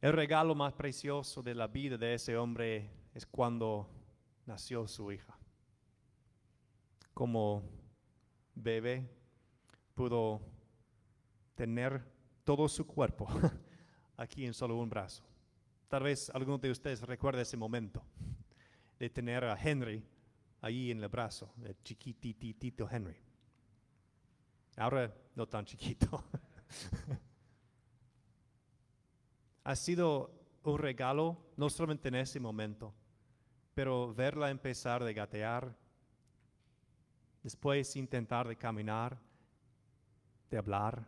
El 0.00 0.12
regalo 0.12 0.54
más 0.54 0.72
precioso 0.72 1.42
de 1.42 1.54
la 1.54 1.66
vida 1.66 1.98
de 1.98 2.14
ese 2.14 2.36
hombre 2.36 2.99
es 3.14 3.26
cuando 3.26 3.88
nació 4.46 4.86
su 4.86 5.10
hija. 5.12 5.38
Como 7.14 7.62
bebé 8.54 9.10
pudo 9.94 10.40
tener 11.54 12.04
todo 12.44 12.68
su 12.68 12.86
cuerpo 12.86 13.26
aquí 14.16 14.46
en 14.46 14.54
solo 14.54 14.76
un 14.76 14.88
brazo. 14.88 15.24
Tal 15.88 16.04
vez 16.04 16.30
alguno 16.30 16.58
de 16.58 16.70
ustedes 16.70 17.02
recuerde 17.02 17.42
ese 17.42 17.56
momento 17.56 18.02
de 18.98 19.10
tener 19.10 19.44
a 19.44 19.58
Henry 19.60 20.04
ahí 20.60 20.90
en 20.90 21.02
el 21.02 21.08
brazo, 21.08 21.52
el 21.64 21.76
chiquititito 21.82 22.88
Henry. 22.90 23.16
Ahora 24.76 25.12
no 25.34 25.48
tan 25.48 25.64
chiquito. 25.64 26.24
ha 29.64 29.76
sido 29.76 30.32
un 30.62 30.78
regalo, 30.78 31.52
no 31.56 31.70
solamente 31.70 32.08
en 32.08 32.16
ese 32.16 32.40
momento, 32.40 32.94
pero 33.80 34.12
verla 34.12 34.50
empezar 34.50 35.02
de 35.02 35.14
gatear, 35.14 35.74
después 37.42 37.96
intentar 37.96 38.46
de 38.46 38.54
caminar, 38.54 39.18
de 40.50 40.58
hablar, 40.58 41.06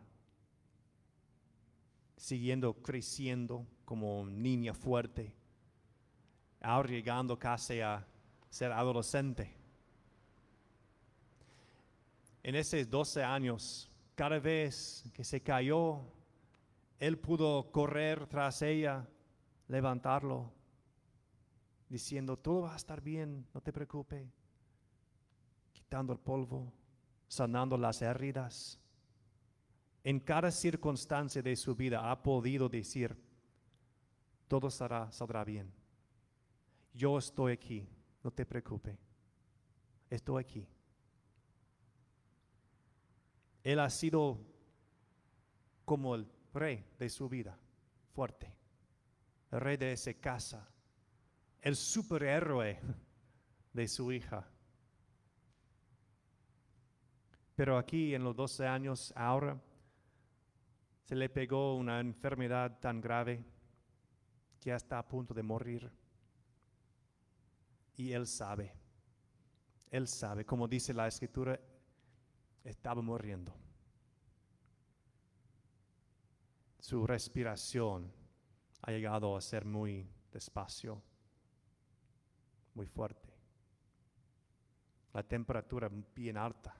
siguiendo 2.17 2.73
creciendo 2.73 3.67
como 3.85 4.25
niña 4.25 4.73
fuerte, 4.73 5.35
ahora 6.61 6.89
llegando 6.89 7.37
casi 7.37 7.79
a 7.79 8.07
ser 8.49 8.71
adolescente. 8.71 9.55
En 12.41 12.55
esos 12.55 12.89
12 12.89 13.23
años, 13.23 13.91
cada 14.15 14.39
vez 14.39 15.03
que 15.13 15.23
se 15.23 15.43
cayó, 15.43 16.01
él 16.97 17.19
pudo 17.19 17.71
correr 17.71 18.25
tras 18.25 18.63
ella, 18.63 19.07
levantarlo, 19.67 20.51
diciendo, 21.93 22.35
todo 22.35 22.61
va 22.61 22.73
a 22.73 22.75
estar 22.75 23.01
bien, 23.01 23.45
no 23.53 23.61
te 23.61 23.71
preocupes, 23.71 24.27
quitando 25.71 26.11
el 26.11 26.17
polvo, 26.17 26.73
sanando 27.27 27.77
las 27.77 28.01
heridas. 28.01 28.79
En 30.03 30.19
cada 30.19 30.49
circunstancia 30.49 31.43
de 31.43 31.55
su 31.55 31.75
vida 31.75 32.09
ha 32.09 32.23
podido 32.23 32.67
decir, 32.67 33.15
todo 34.47 34.71
saldrá 34.71 35.43
bien. 35.43 35.71
Yo 36.95 37.19
estoy 37.19 37.53
aquí, 37.53 37.87
no 38.23 38.31
te 38.31 38.43
preocupes, 38.43 38.97
estoy 40.09 40.41
aquí. 40.41 40.67
Él 43.63 43.79
ha 43.79 43.89
sido 43.91 44.39
como 45.85 46.15
el 46.15 46.27
rey 46.55 46.83
de 46.97 47.07
su 47.07 47.29
vida, 47.29 47.55
fuerte, 48.15 48.51
el 49.51 49.61
rey 49.61 49.77
de 49.77 49.93
esa 49.93 50.11
casa, 50.15 50.72
el 51.63 51.77
superhéroe 51.77 52.77
de 53.71 53.87
su 53.87 54.11
hija. 54.11 54.45
Pero 57.55 57.77
aquí 57.77 58.13
en 58.13 58.23
los 58.25 58.35
12 58.35 58.67
años 58.67 59.13
ahora 59.15 59.57
se 61.05 61.15
le 61.15 61.29
pegó 61.29 61.77
una 61.77 62.01
enfermedad 62.01 62.79
tan 62.81 62.99
grave 62.99 63.45
que 64.59 64.73
está 64.73 64.99
a 64.99 65.07
punto 65.07 65.33
de 65.33 65.41
morir. 65.41 65.89
Y 67.95 68.11
él 68.11 68.27
sabe, 68.27 68.73
él 69.89 70.07
sabe, 70.09 70.45
como 70.45 70.67
dice 70.67 70.93
la 70.93 71.07
escritura, 71.07 71.57
estaba 72.61 73.01
muriendo. 73.01 73.55
Su 76.79 77.07
respiración 77.07 78.11
ha 78.81 78.91
llegado 78.91 79.37
a 79.37 79.41
ser 79.41 79.63
muy 79.63 80.09
despacio, 80.29 81.01
muy 82.73 82.87
fuerte. 82.87 83.29
La 85.13 85.23
temperatura 85.23 85.89
bien 86.15 86.37
alta. 86.37 86.75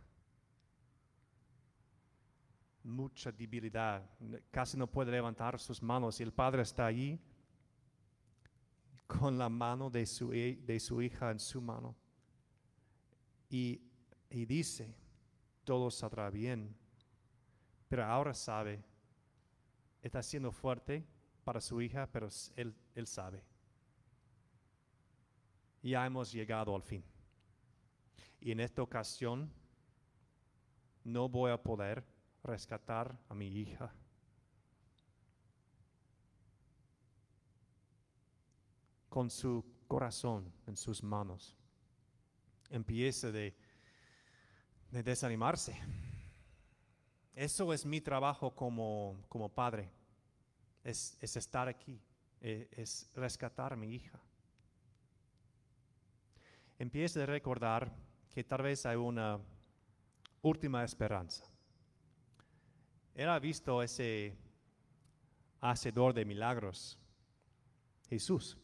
Mucha 2.83 3.31
debilidad. 3.31 4.03
Casi 4.51 4.77
no 4.77 4.87
puede 4.87 5.11
levantar 5.11 5.59
sus 5.59 5.81
manos 5.81 6.19
y 6.19 6.23
el 6.23 6.33
padre 6.33 6.63
está 6.63 6.85
allí 6.85 7.19
con 9.07 9.37
la 9.37 9.49
mano 9.49 9.89
de 9.89 10.05
su, 10.05 10.29
de 10.29 10.79
su 10.79 11.01
hija 11.01 11.31
en 11.31 11.39
su 11.39 11.61
mano. 11.61 11.95
Y, 13.49 13.81
y 14.29 14.45
dice, 14.45 14.95
todo 15.63 15.91
saldrá 15.91 16.29
bien. 16.29 16.75
Pero 17.87 18.05
ahora 18.05 18.33
sabe, 18.33 18.83
está 20.01 20.23
siendo 20.23 20.51
fuerte 20.51 21.05
para 21.43 21.61
su 21.61 21.79
hija, 21.81 22.09
pero 22.11 22.27
él, 22.55 22.75
él 22.95 23.07
sabe. 23.07 23.43
Ya 25.83 26.05
hemos 26.05 26.31
llegado 26.31 26.73
al 26.75 26.81
fin. 26.81 27.03
Y 28.39 28.51
en 28.51 28.61
esta 28.61 28.81
ocasión 28.81 29.51
no 31.03 31.27
voy 31.27 31.51
a 31.51 31.61
poder 31.61 32.03
rescatar 32.41 33.17
a 33.27 33.35
mi 33.35 33.47
hija. 33.47 33.93
Con 39.09 39.29
su 39.29 39.63
corazón 39.87 40.51
en 40.65 40.77
sus 40.77 41.03
manos. 41.03 41.55
Empieza 42.69 43.29
de, 43.29 43.53
de 44.89 45.03
desanimarse. 45.03 45.77
Eso 47.35 47.73
es 47.73 47.85
mi 47.85 47.99
trabajo 47.99 48.55
como, 48.55 49.21
como 49.27 49.49
padre. 49.49 49.91
Es, 50.81 51.17
es, 51.19 51.35
estar 51.35 51.67
aquí. 51.67 52.01
Es, 52.39 52.67
es 52.71 53.09
rescatar 53.15 53.73
a 53.73 53.75
mi 53.75 53.93
hija. 53.93 54.19
Empieza 56.83 57.23
a 57.23 57.25
recordar 57.25 57.95
que 58.29 58.43
tal 58.43 58.63
vez 58.63 58.85
hay 58.85 58.97
una 58.97 59.39
última 60.41 60.83
esperanza. 60.83 61.45
Él 63.15 63.29
ha 63.29 63.39
visto 63.39 63.81
ese 63.81 64.35
hacedor 65.61 66.13
de 66.13 66.25
milagros, 66.25 66.99
Jesús, 68.09 68.57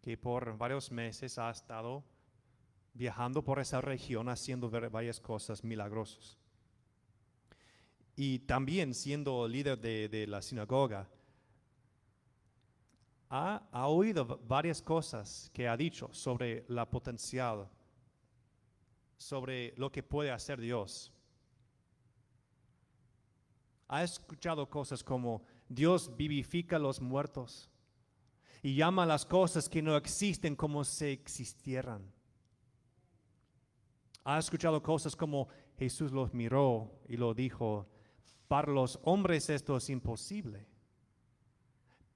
que 0.00 0.16
por 0.16 0.56
varios 0.56 0.90
meses 0.90 1.36
ha 1.36 1.50
estado 1.50 2.02
viajando 2.94 3.44
por 3.44 3.58
esa 3.58 3.82
región 3.82 4.30
haciendo 4.30 4.70
varias 4.70 5.20
cosas 5.20 5.62
milagrosas. 5.62 6.38
Y 8.16 8.38
también 8.38 8.94
siendo 8.94 9.46
líder 9.46 9.78
de, 9.78 10.08
de 10.08 10.26
la 10.26 10.40
sinagoga, 10.40 11.06
ha, 13.30 13.86
oído 13.88 14.24
varias 14.46 14.80
cosas 14.80 15.50
que 15.52 15.68
ha 15.68 15.76
dicho 15.76 16.08
sobre 16.12 16.64
la 16.68 16.88
potencial, 16.88 17.68
sobre 19.16 19.74
lo 19.76 19.90
que 19.90 20.02
puede 20.02 20.30
hacer 20.30 20.60
Dios 20.60 21.12
ha 23.88 24.04
escuchado 24.04 24.68
cosas 24.68 25.02
como 25.02 25.42
Dios 25.68 26.14
vivifica 26.16 26.76
a 26.76 26.78
los 26.78 27.00
muertos 27.00 27.70
y 28.62 28.74
llama 28.74 29.04
a 29.04 29.06
las 29.06 29.24
cosas 29.24 29.68
que 29.68 29.82
no 29.82 29.96
existen 29.96 30.54
como 30.54 30.84
si 30.84 31.06
existieran. 31.06 32.12
Ha 34.24 34.38
escuchado 34.38 34.82
cosas 34.82 35.16
como 35.16 35.48
Jesús 35.78 36.12
los 36.12 36.34
miró 36.34 37.00
y 37.08 37.16
lo 37.16 37.32
dijo, 37.32 37.88
para 38.46 38.70
los 38.70 39.00
hombres 39.04 39.48
esto 39.48 39.76
es 39.76 39.88
imposible, 39.88 40.66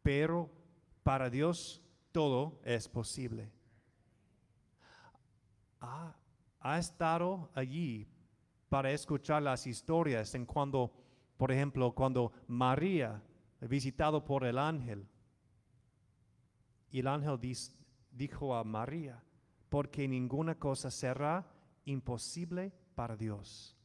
pero 0.03 0.51
para 1.03 1.31
Dios 1.31 1.83
todo 2.13 2.61
es 2.65 2.89
posible. 2.89 3.51
Ha, 5.81 6.15
estado 6.79 7.51
allí 7.55 8.07
para 8.69 8.93
escuchar 8.93 9.43
las 9.43 9.67
historias 9.67 10.35
en 10.35 10.47
cuando 10.47 10.93
por 11.43 11.51
ejemplo, 11.51 11.93
cuando 11.93 12.31
María, 12.47 13.21
visitado 13.63 14.25
por 14.25 14.45
el 14.45 14.59
ángel, 14.59 15.09
y 16.93 17.01
el 17.01 17.09
ángel 17.09 17.37
dijo 18.13 18.55
a 18.55 18.63
María, 18.63 19.21
porque 19.69 20.07
ninguna 20.07 20.57
cosa 20.57 20.89
será 20.89 21.45
imposible 21.85 22.73
para 22.95 23.17
Dios. 23.17 23.77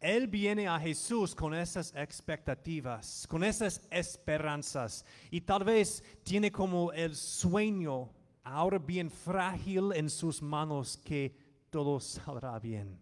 Él 0.00 0.28
viene 0.28 0.68
a 0.68 0.78
Jesús 0.78 1.34
con 1.34 1.54
esas 1.54 1.94
expectativas, 1.94 3.26
con 3.26 3.42
esas 3.42 3.80
esperanzas, 3.90 5.04
y 5.30 5.40
tal 5.40 5.64
vez 5.64 6.02
tiene 6.22 6.52
como 6.52 6.92
el 6.92 7.16
sueño 7.16 8.10
ahora 8.44 8.78
bien 8.78 9.10
frágil 9.10 9.92
en 9.94 10.10
sus 10.10 10.42
manos 10.42 10.96
que 10.98 11.34
todo 11.70 11.98
saldrá 12.00 12.58
bien. 12.58 12.98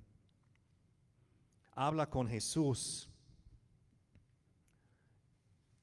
Habla 1.74 2.08
con 2.08 2.28
Jesús. 2.28 3.08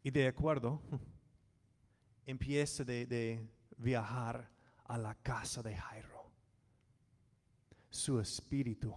Y 0.01 0.11
de 0.11 0.27
acuerdo 0.27 0.81
empieza 2.25 2.83
de, 2.83 3.47
viajar 3.77 4.49
a 4.85 4.97
la 4.97 5.15
casa 5.15 5.61
de 5.61 5.75
Jairo. 5.75 6.31
Su 7.89 8.19
espíritu 8.19 8.93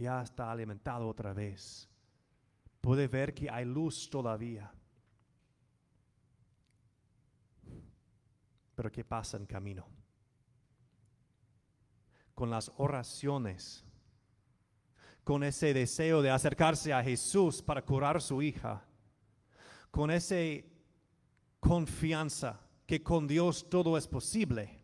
ya 0.00 0.22
está 0.22 0.50
alimentado 0.50 1.06
otra 1.06 1.34
vez. 1.34 1.86
Puede 2.80 3.06
ver 3.06 3.34
que 3.34 3.50
hay 3.50 3.66
luz 3.66 4.08
todavía. 4.08 4.72
Pero 8.74 8.90
¿qué 8.90 9.04
pasa 9.04 9.36
en 9.36 9.44
camino? 9.44 9.86
Con 12.34 12.48
las 12.48 12.72
oraciones 12.78 13.84
con 15.22 15.44
ese 15.44 15.74
deseo 15.74 16.22
de 16.22 16.30
acercarse 16.30 16.94
a 16.94 17.04
Jesús 17.04 17.62
para 17.62 17.84
curar 17.84 18.16
a 18.16 18.20
su 18.20 18.40
hija, 18.40 18.82
con 19.90 20.10
esa 20.10 20.34
confianza 21.60 22.58
que 22.86 23.02
con 23.02 23.28
Dios 23.28 23.68
todo 23.68 23.98
es 23.98 24.08
posible. 24.08 24.80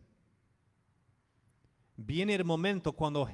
Viene 1.96 2.34
el 2.34 2.44
momento 2.44 2.92
cuando 2.92 3.28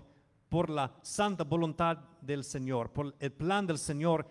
por 0.52 0.68
la 0.68 0.94
santa 1.00 1.44
voluntad 1.44 1.96
del 2.20 2.44
Señor, 2.44 2.92
por 2.92 3.16
el 3.18 3.32
plan 3.32 3.66
del 3.66 3.78
Señor, 3.78 4.28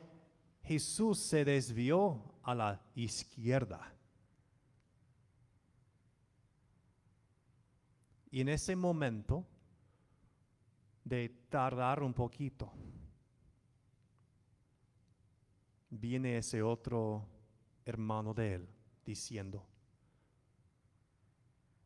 Jesús 0.62 1.18
se 1.18 1.44
desvió 1.44 2.36
a 2.44 2.54
la 2.54 2.80
izquierda. 2.94 3.92
Y 8.30 8.40
en 8.40 8.50
ese 8.50 8.76
momento, 8.76 9.48
de 11.04 11.28
tardar 11.50 12.04
un 12.04 12.14
poquito, 12.14 12.72
viene 15.90 16.38
ese 16.38 16.62
otro 16.62 17.26
hermano 17.84 18.36
de 18.36 18.54
él 18.54 18.70
diciendo, 19.04 19.66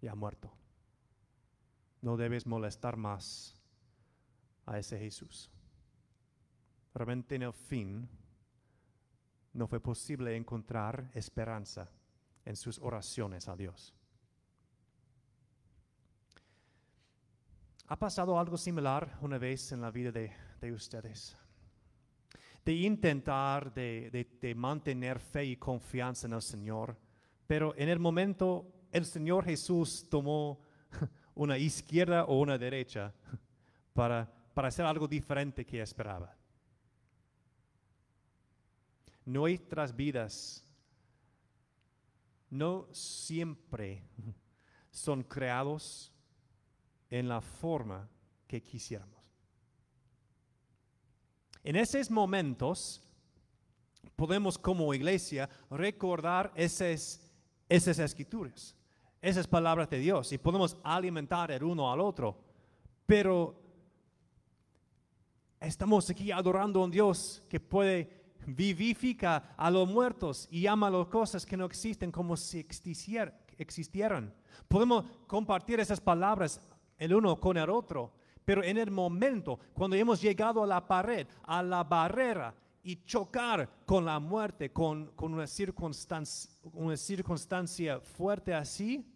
ya 0.01 0.13
muerto, 0.13 0.51
no 2.01 2.17
debes 2.17 2.45
molestar 2.45 2.97
más 2.97 3.54
a 4.65 4.77
ese 4.77 4.97
Jesús. 4.97 5.49
Realmente 6.93 7.35
en 7.35 7.43
el 7.43 7.53
fin 7.53 8.07
no 9.53 9.67
fue 9.67 9.79
posible 9.79 10.35
encontrar 10.35 11.09
esperanza 11.13 11.89
en 12.43 12.55
sus 12.55 12.79
oraciones 12.79 13.47
a 13.47 13.55
Dios. 13.55 13.93
¿Ha 17.87 17.99
pasado 17.99 18.39
algo 18.39 18.57
similar 18.57 19.17
una 19.21 19.37
vez 19.37 19.71
en 19.71 19.81
la 19.81 19.91
vida 19.91 20.11
de, 20.11 20.71
ustedes? 20.71 21.37
De 22.63 22.73
intentar, 22.73 23.73
de, 23.73 24.27
de, 24.41 24.55
mantener 24.55 25.19
fe 25.19 25.45
y 25.45 25.57
confianza 25.57 26.25
en 26.25 26.33
el 26.33 26.41
Señor, 26.41 26.97
pero 27.45 27.75
en 27.77 27.89
el 27.89 27.99
momento 27.99 28.87
el 28.91 29.05
Señor 29.05 29.45
Jesús 29.45 30.07
tomó 30.09 30.59
una 31.35 31.57
izquierda 31.59 32.25
o 32.25 32.39
una 32.39 32.57
derecha 32.57 33.13
para, 33.93 34.33
para 34.55 34.69
hacer 34.69 34.85
algo 34.85 35.05
diferente 35.07 35.65
que 35.65 35.81
esperaba. 35.81 36.33
Nuestras 39.25 39.93
vidas 39.93 40.63
no 42.49 42.87
siempre 42.93 44.01
son 44.91 45.23
creados 45.23 46.13
en 47.09 47.27
la 47.27 47.41
forma 47.41 48.09
que 48.47 48.63
quisiéramos. 48.63 49.13
En 51.61 51.75
esos 51.75 52.09
momentos 52.09 53.03
podemos 54.15 54.57
como 54.57 54.93
iglesia 54.93 55.49
recordar 55.69 56.53
esas, 56.55 57.19
esas 57.67 57.99
escrituras, 57.99 58.73
esas 59.21 59.47
palabras 59.47 59.89
de 59.89 59.99
Dios 59.99 60.31
y 60.31 60.37
podemos 60.37 60.77
alimentar 60.81 61.51
el 61.51 61.63
uno 61.63 61.91
al 61.91 61.99
otro. 61.99 62.39
Pero 63.05 63.64
estamos 65.65 66.09
aquí 66.09 66.31
adorando 66.31 66.81
a 66.81 66.85
un 66.85 66.91
Dios 66.91 67.43
que 67.49 67.59
puede 67.59 68.09
vivificar 68.47 69.53
a 69.57 69.71
los 69.71 69.87
muertos 69.89 70.47
y 70.51 70.61
llama 70.61 70.87
a 70.87 70.91
las 70.91 71.07
cosas 71.07 71.45
que 71.45 71.57
no 71.57 71.65
existen 71.65 72.11
como 72.11 72.37
si 72.37 72.59
existieran. 72.59 74.33
Podemos 74.67 75.05
compartir 75.27 75.79
esas 75.79 75.99
palabras 75.99 76.61
el 76.97 77.13
uno 77.13 77.39
con 77.39 77.57
el 77.57 77.69
otro, 77.69 78.13
pero 78.43 78.63
en 78.63 78.77
el 78.77 78.91
momento 78.91 79.59
cuando 79.73 79.95
hemos 79.95 80.21
llegado 80.21 80.63
a 80.63 80.67
la 80.67 80.85
pared, 80.85 81.27
a 81.43 81.63
la 81.63 81.83
barrera 81.83 82.53
y 82.83 83.03
chocar 83.03 83.67
con 83.85 84.05
la 84.05 84.19
muerte, 84.19 84.71
con, 84.71 85.07
con 85.15 85.33
una, 85.33 85.47
circunstancia, 85.47 86.51
una 86.73 86.95
circunstancia 86.95 87.99
fuerte 87.99 88.53
así, 88.53 89.11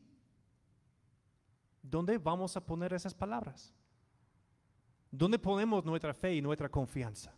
¿dónde 1.81 2.17
vamos 2.17 2.57
a 2.57 2.65
poner 2.65 2.93
esas 2.93 3.13
palabras? 3.13 3.73
¿Dónde 5.11 5.39
ponemos 5.39 5.83
nuestra 5.85 6.13
fe 6.13 6.35
y 6.35 6.41
nuestra 6.41 6.69
confianza? 6.69 7.33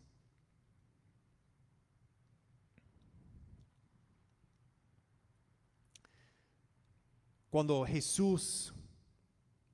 Cuando 7.50 7.86
Jesús 7.86 8.74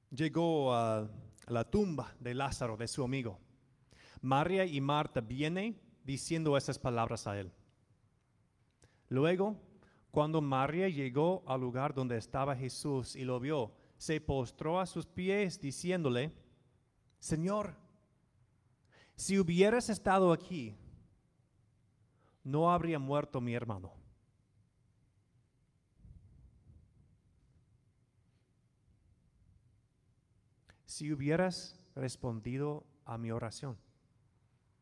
llegó 0.09 0.73
a 0.73 1.09
la 1.47 1.63
tumba 1.63 2.15
de 2.19 2.33
Lázaro, 2.33 2.75
de 2.77 2.87
su 2.87 3.03
amigo, 3.03 3.39
María 4.21 4.65
y 4.65 4.81
Marta 4.81 5.21
vienen 5.21 5.79
diciendo 6.03 6.57
esas 6.57 6.79
palabras 6.79 7.27
a 7.27 7.39
él. 7.39 7.51
Luego, 9.09 9.61
cuando 10.11 10.41
María 10.41 10.89
llegó 10.89 11.43
al 11.47 11.61
lugar 11.61 11.93
donde 11.93 12.17
estaba 12.17 12.55
Jesús 12.55 13.15
y 13.15 13.23
lo 13.23 13.39
vio, 13.39 13.73
se 13.97 14.21
postró 14.21 14.79
a 14.79 14.85
sus 14.85 15.05
pies 15.05 15.59
diciéndole, 15.59 16.33
Señor, 17.19 17.75
si 19.17 19.37
hubieras 19.37 19.89
estado 19.89 20.31
aquí, 20.31 20.77
no 22.45 22.71
habría 22.71 22.97
muerto 22.97 23.41
mi 23.41 23.53
hermano. 23.53 23.97
si 30.97 31.13
hubieras 31.13 31.79
respondido 31.93 32.83
a 33.05 33.19
mi 33.19 33.29
oración, 33.29 33.77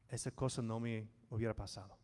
esa 0.08 0.32
cosa 0.32 0.62
no 0.62 0.80
me 0.80 1.10
hubiera 1.30 1.54
pasado. 1.54 1.98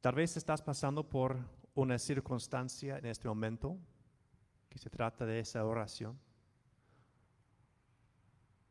Tal 0.00 0.14
vez 0.14 0.38
estás 0.38 0.62
pasando 0.62 1.06
por 1.06 1.36
una 1.74 1.98
circunstancia 1.98 2.96
en 2.96 3.04
este 3.04 3.28
momento 3.28 3.76
que 4.70 4.78
se 4.78 4.88
trata 4.88 5.26
de 5.26 5.40
esa 5.40 5.64
oración. 5.66 6.18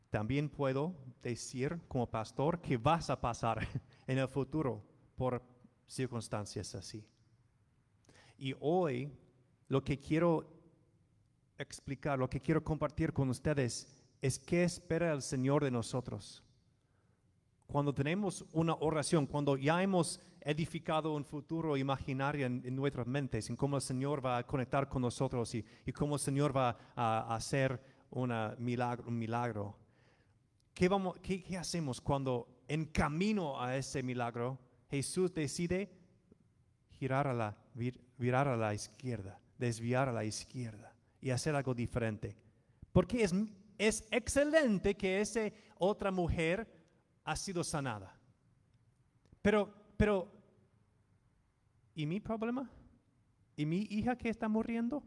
También 0.08 0.48
puedo 0.48 0.96
decir 1.22 1.78
como 1.86 2.10
pastor 2.10 2.60
que 2.60 2.76
vas 2.76 3.10
a 3.10 3.20
pasar 3.20 3.64
en 4.08 4.18
el 4.18 4.26
futuro 4.26 4.82
por 5.14 5.40
circunstancias 5.86 6.74
así. 6.74 7.06
Y 8.36 8.56
hoy 8.58 9.12
lo 9.68 9.84
que 9.84 10.00
quiero 10.00 10.50
explicar, 11.58 12.18
lo 12.18 12.28
que 12.28 12.40
quiero 12.40 12.64
compartir 12.64 13.12
con 13.12 13.28
ustedes 13.28 13.86
es 14.22 14.38
qué 14.38 14.64
espera 14.64 15.12
el 15.12 15.22
Señor 15.22 15.62
de 15.62 15.70
nosotros. 15.70 16.42
Cuando 17.70 17.94
tenemos 17.94 18.44
una 18.52 18.74
oración, 18.74 19.26
cuando 19.26 19.56
ya 19.56 19.80
hemos 19.80 20.18
edificado 20.40 21.14
un 21.14 21.24
futuro 21.24 21.76
imaginario 21.76 22.44
en, 22.46 22.74
nuestras 22.74 23.06
mentes, 23.06 23.48
en 23.48 23.54
cómo 23.54 23.76
el 23.76 23.82
Señor 23.82 24.26
va 24.26 24.38
a 24.38 24.46
conectar 24.46 24.88
con 24.88 25.02
nosotros 25.02 25.54
y, 25.54 25.64
cómo 25.92 26.16
el 26.16 26.20
Señor 26.20 26.56
va 26.56 26.76
a, 26.96 27.32
hacer 27.32 27.80
una 28.10 28.56
milagro, 28.58 29.04
un 29.06 29.16
milagro. 29.16 29.78
¿Qué, 30.74 30.88
vamos, 30.88 31.16
qué, 31.22 31.40
¿Qué 31.44 31.56
hacemos 31.56 32.00
cuando 32.00 32.64
en 32.66 32.86
camino 32.86 33.60
a 33.62 33.76
ese 33.76 34.02
milagro 34.02 34.58
Jesús 34.90 35.32
decide 35.32 35.92
girar 36.90 37.28
a 37.28 37.32
la, 37.32 37.56
virar 38.18 38.48
a 38.48 38.56
la 38.56 38.74
izquierda, 38.74 39.38
desviar 39.58 40.08
a 40.08 40.12
la 40.12 40.24
izquierda 40.24 40.92
y 41.20 41.30
hacer 41.30 41.54
algo 41.54 41.72
diferente. 41.72 42.36
Porque 42.90 43.22
es, 43.22 43.32
es 43.78 44.04
excelente 44.10 44.96
que 44.96 45.20
esa 45.20 45.52
otra 45.78 46.10
mujer 46.10 46.79
ha 47.30 47.36
sido 47.36 47.62
sanada. 47.62 48.12
Pero, 49.40 49.72
pero, 49.96 50.28
¿y 51.94 52.04
mi 52.04 52.18
problema? 52.18 52.68
¿Y 53.54 53.64
mi 53.66 53.86
hija 53.88 54.18
que 54.18 54.28
está 54.28 54.48
muriendo? 54.48 55.04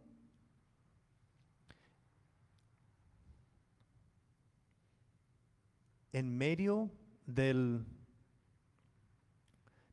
En 6.14 6.38
medio 6.38 6.90
del 7.26 7.86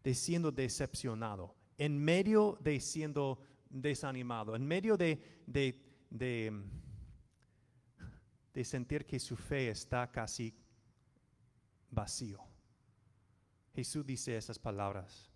de 0.04 0.14
siendo 0.14 0.52
decepcionado, 0.52 1.56
en 1.78 1.98
medio 1.98 2.58
de 2.60 2.78
siendo 2.78 3.40
desanimado, 3.68 4.54
en 4.54 4.64
medio 4.64 4.96
de, 4.96 5.42
de, 5.48 5.82
de, 6.10 6.52
sentir 8.64 9.04
que 9.04 9.18
su 9.18 9.34
fe 9.36 9.70
está 9.70 10.12
casi 10.12 10.54
vacío. 11.90 12.40
Jesús 13.74 14.04
dice 14.04 14.36
esas 14.36 14.58
palabras. 14.58 15.30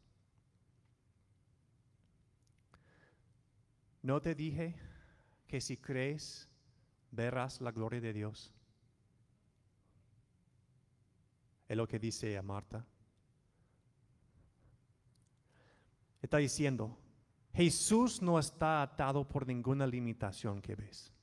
¿No 4.02 4.20
te 4.20 4.34
dije 4.34 4.74
que 5.46 5.60
si 5.60 5.76
crees 5.76 6.48
verás 7.10 7.60
la 7.60 7.70
gloria 7.70 8.00
de 8.00 8.12
Dios? 8.12 8.52
Es 11.68 11.76
lo 11.76 11.88
que 11.88 11.98
dice 11.98 12.36
a 12.36 12.42
Marta. 12.42 12.86
está 16.20 16.38
diciendo, 16.38 16.98
Jesús 17.52 18.20
no 18.20 18.38
está 18.38 18.82
atado 18.82 19.28
por 19.28 19.46
ninguna 19.46 19.86
limitación 19.86 20.60
que 20.60 20.74
ves. 20.74 21.13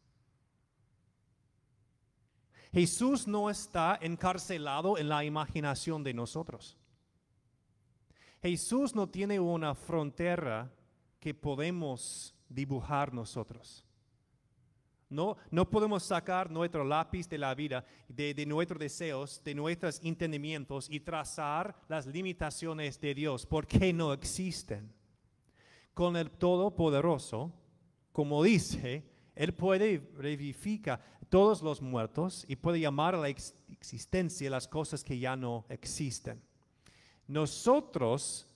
Jesús 2.71 3.27
no 3.27 3.49
está 3.49 3.99
encarcelado 4.01 4.97
en 4.97 5.09
la 5.09 5.25
imaginación 5.25 6.03
de 6.03 6.13
nosotros. 6.13 6.77
Jesús 8.41 8.95
no 8.95 9.07
tiene 9.07 9.39
una 9.39 9.75
frontera 9.75 10.71
que 11.19 11.33
podemos 11.33 12.33
dibujar 12.49 13.13
nosotros. 13.13 13.85
No, 15.09 15.35
no 15.51 15.69
podemos 15.69 16.03
sacar 16.03 16.49
nuestro 16.49 16.85
lápiz 16.85 17.27
de 17.27 17.37
la 17.37 17.53
vida, 17.53 17.85
de, 18.07 18.45
nuestros 18.45 18.79
deseos, 18.79 19.43
de 19.43 19.53
nuestros 19.53 19.99
entendimientos 20.01 20.89
y 20.89 21.01
trazar 21.01 21.75
las 21.89 22.05
limitaciones 22.07 22.99
de 23.01 23.13
Dios, 23.13 23.45
porque 23.45 23.91
no 23.91 24.13
existen. 24.13 24.93
Con 25.93 26.15
el 26.15 26.31
Todopoderoso, 26.31 27.51
como 28.13 28.41
dice, 28.41 29.03
Él 29.35 29.53
puede 29.53 30.11
revivificar 30.17 31.01
todos 31.29 31.61
los 31.61 31.81
muertos 31.81 32.45
y 32.47 32.55
puede 32.57 32.79
llamar 32.79 33.15
a 33.15 33.19
la 33.19 33.29
existencia 33.29 34.49
las 34.49 34.67
cosas 34.67 35.03
que 35.03 35.17
ya 35.17 35.35
no 35.35 35.65
existen. 35.69 36.41
Nosotros 37.27 38.47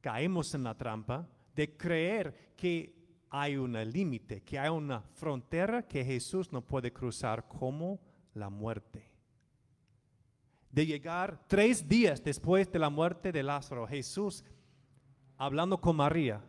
caemos 0.00 0.54
en 0.54 0.64
la 0.64 0.76
trampa 0.76 1.28
de 1.54 1.76
creer 1.76 2.54
que 2.56 3.00
hay 3.30 3.56
un 3.56 3.72
límite, 3.72 4.42
que 4.42 4.58
hay 4.58 4.68
una 4.68 5.00
frontera 5.00 5.86
que 5.86 6.04
Jesús 6.04 6.52
no 6.52 6.62
puede 6.62 6.92
cruzar 6.92 7.46
como 7.46 8.00
la 8.34 8.50
muerte. 8.50 9.08
De 10.72 10.84
llegar 10.86 11.44
tres 11.46 11.88
días 11.88 12.22
después 12.22 12.70
de 12.72 12.78
la 12.78 12.90
muerte 12.90 13.30
de 13.30 13.42
Lázaro, 13.42 13.86
Jesús, 13.86 14.44
hablando 15.36 15.80
con 15.80 15.96
María, 15.96 16.42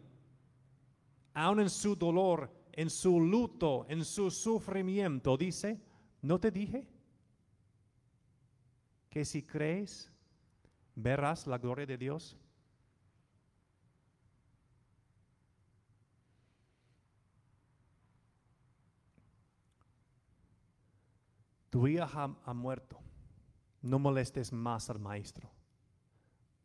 aún 1.34 1.60
en 1.60 1.70
su 1.70 1.96
dolor, 1.96 2.50
en 2.74 2.90
su 2.90 3.20
luto, 3.20 3.86
en 3.90 4.06
su 4.06 4.32
sufrimiento, 4.32 5.38
dice, 5.38 5.80
¿no 6.22 6.40
te 6.40 6.52
dije 6.52 6.88
que 9.10 9.26
si 9.26 9.44
crees, 9.44 10.12
verás 10.96 11.48
la 11.48 11.58
gloria 11.58 11.86
de 11.86 11.98
Dios? 11.98 12.38
tu 21.72 21.88
hija 21.88 22.36
ha, 22.46 22.54
muerto, 22.54 23.00
no 23.82 23.98
molestes 23.98 24.52
más 24.52 24.90
al 24.90 25.00
maestro. 25.00 25.50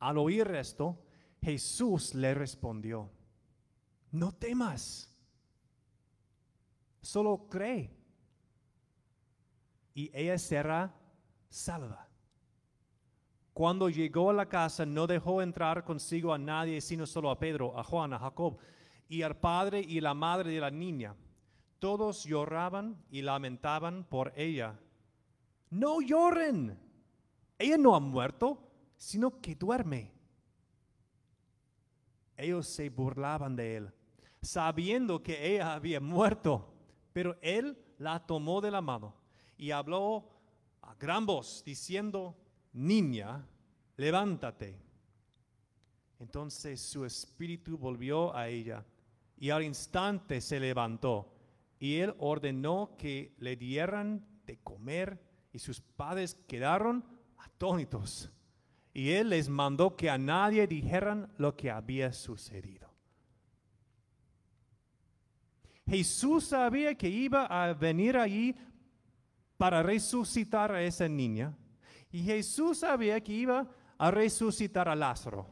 Al 0.00 0.18
oír 0.18 0.48
esto, 0.48 1.00
Jesús 1.40 2.12
le 2.14 2.34
respondió, 2.34 3.08
no 4.10 4.32
temas, 4.32 5.15
solo 7.06 7.46
cree 7.48 7.90
y 9.94 10.10
ella 10.12 10.36
será 10.38 10.94
salva. 11.48 12.08
Cuando 13.54 13.88
llegó 13.88 14.30
a 14.30 14.34
la 14.34 14.48
casa 14.48 14.84
no 14.84 15.06
dejó 15.06 15.40
entrar 15.40 15.84
consigo 15.84 16.34
a 16.34 16.38
nadie, 16.38 16.80
sino 16.80 17.06
solo 17.06 17.30
a 17.30 17.38
Pedro, 17.38 17.78
a 17.78 17.84
Juan, 17.84 18.12
a 18.12 18.18
Jacob 18.18 18.58
y 19.08 19.22
al 19.22 19.36
padre 19.38 19.80
y 19.80 20.00
la 20.00 20.12
madre 20.12 20.50
de 20.50 20.60
la 20.60 20.70
niña. 20.70 21.14
Todos 21.78 22.24
lloraban 22.24 23.02
y 23.08 23.22
lamentaban 23.22 24.04
por 24.04 24.32
ella. 24.36 24.78
No 25.70 26.00
lloren. 26.00 26.78
Ella 27.58 27.78
no 27.78 27.94
ha 27.94 28.00
muerto, 28.00 28.58
sino 28.96 29.40
que 29.40 29.54
duerme. 29.54 30.12
Ellos 32.36 32.66
se 32.66 32.90
burlaban 32.90 33.56
de 33.56 33.76
él, 33.76 33.92
sabiendo 34.42 35.22
que 35.22 35.54
ella 35.54 35.72
había 35.72 36.00
muerto, 36.00 36.75
pero 37.16 37.38
él 37.40 37.78
la 37.96 38.26
tomó 38.26 38.60
de 38.60 38.70
la 38.70 38.82
mano 38.82 39.14
y 39.56 39.70
habló 39.70 40.28
a 40.82 40.94
gran 40.96 41.24
voz, 41.24 41.62
diciendo, 41.64 42.36
niña, 42.74 43.42
levántate. 43.96 44.78
Entonces 46.18 46.78
su 46.78 47.06
espíritu 47.06 47.78
volvió 47.78 48.36
a 48.36 48.48
ella 48.48 48.84
y 49.38 49.48
al 49.48 49.62
instante 49.62 50.42
se 50.42 50.60
levantó 50.60 51.32
y 51.78 52.00
él 52.00 52.14
ordenó 52.18 52.96
que 52.98 53.34
le 53.38 53.56
dieran 53.56 54.22
de 54.44 54.58
comer 54.58 55.18
y 55.54 55.58
sus 55.58 55.80
padres 55.80 56.34
quedaron 56.46 57.02
atónitos. 57.38 58.30
Y 58.92 59.12
él 59.12 59.30
les 59.30 59.48
mandó 59.48 59.96
que 59.96 60.10
a 60.10 60.18
nadie 60.18 60.66
dijeran 60.66 61.32
lo 61.38 61.56
que 61.56 61.70
había 61.70 62.12
sucedido. 62.12 62.85
Jesús 65.86 66.46
sabía 66.46 66.94
que 66.94 67.08
iba 67.08 67.46
a 67.46 67.72
venir 67.72 68.16
allí 68.16 68.54
para 69.56 69.82
resucitar 69.82 70.72
a 70.72 70.82
esa 70.82 71.08
niña. 71.08 71.56
Y 72.10 72.22
Jesús 72.22 72.78
sabía 72.78 73.20
que 73.20 73.32
iba 73.32 73.66
a 73.98 74.10
resucitar 74.10 74.88
a 74.88 74.94
Lázaro. 74.94 75.46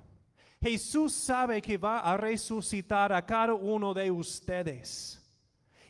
Jesús 0.60 1.12
sabe 1.12 1.60
que 1.60 1.76
va 1.76 2.00
a 2.00 2.16
resucitar 2.16 3.12
a 3.12 3.24
cada 3.24 3.54
uno 3.54 3.92
de 3.92 4.10
ustedes. 4.10 5.20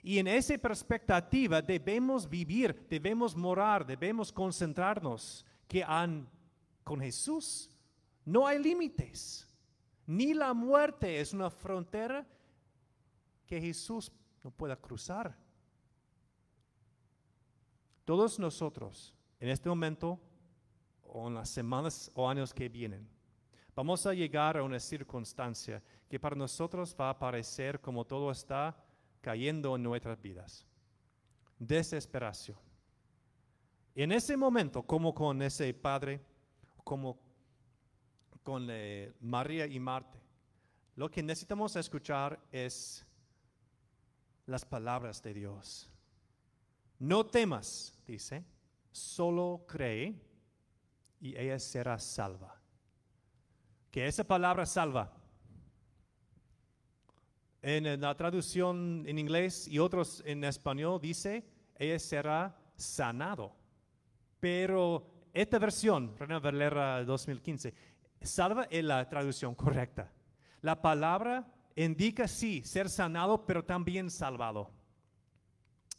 Y 0.03 0.19
en 0.19 0.27
esa 0.27 0.59
perspectiva 0.59 1.63
debemos 1.63 2.29
vivir, 2.29 2.87
debemos 2.91 3.35
morar, 3.35 3.87
debemos 3.87 4.33
concentrarnos 4.33 5.47
que 5.67 5.83
han, 5.83 6.29
con 6.83 7.01
Jesús 7.01 7.71
no 8.25 8.47
hay 8.47 8.63
límites. 8.63 9.47
Ni 10.07 10.35
la 10.35 10.53
muerte 10.55 11.21
es 11.21 11.33
una 11.33 11.51
frontera 11.51 12.27
que 13.47 13.61
Jesús 13.61 14.11
no 14.45 14.51
pueda 14.51 14.77
cruzar. 14.77 15.35
Todos 18.05 18.39
nosotros, 18.39 19.15
en 19.41 19.49
este 19.49 19.69
momento, 19.69 20.21
o 21.03 21.29
en 21.29 21.35
las 21.35 21.49
semanas 21.49 22.11
o 22.15 22.29
años 22.29 22.53
que 22.53 22.69
vienen, 22.69 23.09
vamos 23.75 24.05
a 24.07 24.13
llegar 24.13 24.59
a 24.59 24.63
una 24.63 24.79
circunstancia 24.79 25.83
que 26.09 26.21
para 26.21 26.37
nosotros 26.37 26.95
va 27.01 27.11
a 27.11 27.19
parecer 27.19 27.81
como 27.81 28.05
todo 28.05 28.31
está 28.31 28.77
cayendo 29.23 29.75
en 29.75 29.83
nuestras 29.83 30.21
vidas. 30.21 30.67
Desesperación. 31.59 32.59
En 33.95 34.13
ese 34.13 34.37
momento, 34.37 34.83
como 34.83 35.15
con 35.15 35.41
ese 35.41 35.73
padre, 35.73 36.21
como 36.83 37.19
con 38.43 38.67
eh, 38.69 39.15
María 39.21 39.67
y 39.67 39.81
Marte, 39.81 40.21
lo 40.97 41.11
que 41.11 41.23
necesitamos 41.23 41.75
escuchar 41.77 42.39
es 42.53 43.07
las 44.47 44.65
palabras 44.65 45.23
de 45.23 45.35
Dios. 45.35 45.91
No 46.99 47.27
temas, 47.27 47.99
dice, 48.07 48.45
solo 48.91 49.65
cree 49.67 50.15
y 51.21 51.37
ella 51.37 51.59
será 51.59 51.99
salva. 51.99 52.61
Que 53.91 54.07
esa 54.07 54.25
palabra 54.25 54.67
salva, 54.67 55.13
en 57.63 57.99
la 57.99 58.15
traducción 58.15 59.05
en 59.07 59.19
inglés 59.19 59.67
y 59.69 59.79
otros 59.79 60.23
en 60.27 60.45
español 60.45 61.01
dice, 61.01 61.45
ella 61.77 61.99
será 61.99 62.55
sanado. 62.77 63.57
Pero 64.39 65.07
esta 65.33 65.59
versión, 65.59 66.15
Reina 66.19 66.41
Valera 66.41 67.03
2015, 67.05 67.75
salva 68.21 68.65
es 68.65 68.85
la 68.85 69.09
traducción 69.09 69.55
correcta. 69.55 70.13
La 70.61 70.83
palabra 70.83 71.47
indica 71.77 72.29
sí, 72.29 72.63
ser 72.65 72.89
sanado, 72.89 73.47
pero 73.47 73.65
también 73.65 74.11
salvado. 74.11 74.71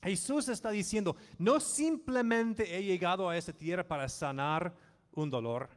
Jesús 0.02 0.48
está 0.50 0.70
diciendo, 0.70 1.16
no 1.40 1.60
simplemente 1.60 2.78
he 2.78 2.84
llegado 2.84 3.28
a 3.28 3.36
esta 3.36 3.54
tierra 3.54 3.88
para 3.88 4.08
sanar 4.08 4.76
un 5.14 5.30
dolor. 5.30 5.70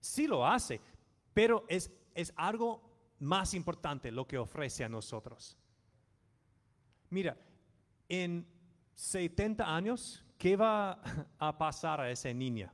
Sí 0.00 0.26
lo 0.26 0.46
hace, 0.46 0.80
pero 1.34 1.64
es, 1.68 1.90
es 2.14 2.32
algo 2.36 2.80
más 3.18 3.54
importante 3.54 4.12
lo 4.12 4.26
que 4.26 4.38
ofrece 4.38 4.84
a 4.84 4.88
nosotros. 4.88 5.56
Mira, 7.10 7.36
en 8.08 8.46
70 8.94 9.74
años, 9.74 10.24
¿qué 10.38 10.56
va 10.56 11.00
a 11.38 11.58
pasar 11.58 12.00
a 12.00 12.10
esa 12.10 12.32
niña? 12.32 12.72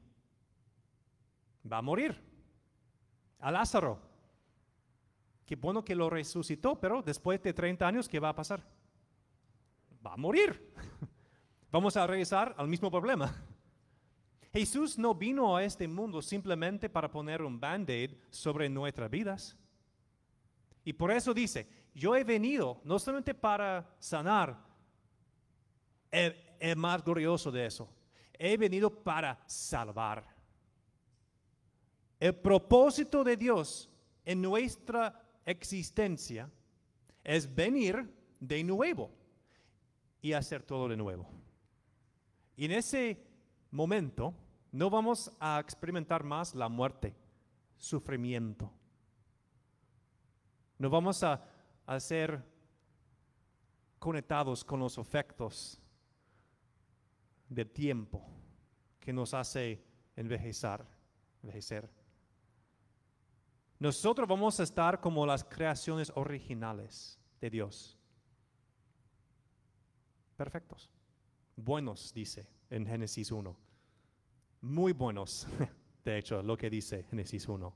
Va 1.70 1.78
a 1.78 1.82
morir. 1.82 2.20
A 3.40 3.50
Lázaro. 3.50 4.13
Qué 5.46 5.56
bueno 5.56 5.84
que 5.84 5.94
lo 5.94 6.08
resucitó, 6.08 6.80
pero 6.80 7.02
después 7.02 7.42
de 7.42 7.52
30 7.52 7.86
años, 7.86 8.08
¿qué 8.08 8.18
va 8.18 8.30
a 8.30 8.34
pasar? 8.34 8.62
Va 10.04 10.14
a 10.14 10.16
morir. 10.16 10.72
Vamos 11.70 11.96
a 11.96 12.06
regresar 12.06 12.54
al 12.56 12.68
mismo 12.68 12.90
problema. 12.90 13.34
Jesús 14.52 14.98
no 14.98 15.14
vino 15.14 15.56
a 15.56 15.64
este 15.64 15.88
mundo 15.88 16.22
simplemente 16.22 16.88
para 16.88 17.10
poner 17.10 17.42
un 17.42 17.58
band-aid 17.58 18.12
sobre 18.30 18.68
nuestras 18.68 19.10
vidas. 19.10 19.56
Y 20.84 20.92
por 20.92 21.10
eso 21.10 21.34
dice, 21.34 21.66
yo 21.94 22.14
he 22.14 22.22
venido 22.22 22.80
no 22.84 22.98
solamente 22.98 23.34
para 23.34 23.84
sanar, 23.98 24.56
el, 26.12 26.76
más 26.76 27.04
glorioso 27.04 27.50
de 27.50 27.66
eso, 27.66 27.88
he 28.38 28.56
venido 28.56 28.90
para 29.02 29.42
salvar. 29.46 30.24
El 32.20 32.36
propósito 32.36 33.24
de 33.24 33.36
Dios 33.36 33.90
en 34.24 34.40
nuestra 34.40 35.23
existencia 35.44 36.50
es 37.22 37.52
venir 37.54 38.12
de 38.40 38.62
nuevo 38.64 39.10
y 40.20 40.32
hacer 40.32 40.62
todo 40.62 40.88
de 40.88 40.96
nuevo. 40.96 41.28
Y 42.56 42.66
en 42.66 42.72
ese 42.72 43.24
momento 43.70 44.34
no 44.72 44.90
vamos 44.90 45.30
a 45.40 45.58
experimentar 45.60 46.24
más 46.24 46.54
la 46.54 46.68
muerte, 46.68 47.14
sufrimiento 47.76 48.70
no 50.78 50.90
vamos 50.90 51.22
a, 51.22 51.42
ser 51.98 52.42
conectados 53.98 54.64
con 54.64 54.80
los 54.80 54.98
efectos 54.98 55.80
del 57.48 57.70
tiempo 57.70 58.26
que 59.00 59.12
nos 59.12 59.34
hace 59.34 59.82
envejecer. 60.16 60.84
Nosotros 63.84 64.26
vamos 64.26 64.58
a 64.60 64.62
estar 64.62 64.98
como 64.98 65.26
las 65.26 65.44
creaciones 65.44 66.10
originales 66.14 67.20
de 67.38 67.50
Dios. 67.50 67.98
Perfectos. 70.38 70.90
Buenos, 71.54 72.10
dice 72.14 72.48
en 72.70 72.86
Génesis 72.86 73.30
1. 73.30 73.54
Muy 74.62 74.94
buenos, 74.94 75.46
de 76.02 76.16
hecho, 76.16 76.42
lo 76.42 76.56
que 76.56 76.70
dice 76.70 77.02
Génesis 77.10 77.46
1. 77.46 77.74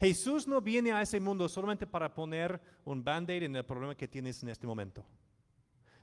Jesús 0.00 0.48
no 0.48 0.62
viene 0.62 0.90
a 0.92 1.02
ese 1.02 1.20
mundo 1.20 1.50
solamente 1.50 1.86
para 1.86 2.14
poner 2.14 2.58
un 2.86 3.04
band-aid 3.04 3.42
en 3.42 3.56
el 3.56 3.66
problema 3.66 3.94
que 3.94 4.08
tienes 4.08 4.42
en 4.42 4.48
este 4.48 4.66
momento. 4.66 5.04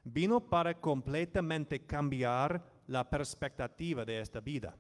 Vino 0.04 0.48
para 0.48 0.80
completamente 0.80 1.88
cambiar 1.88 2.64
la 2.86 3.10
perspectiva 3.10 4.06
de 4.06 4.20
esta 4.20 4.42
vida. 4.42 4.78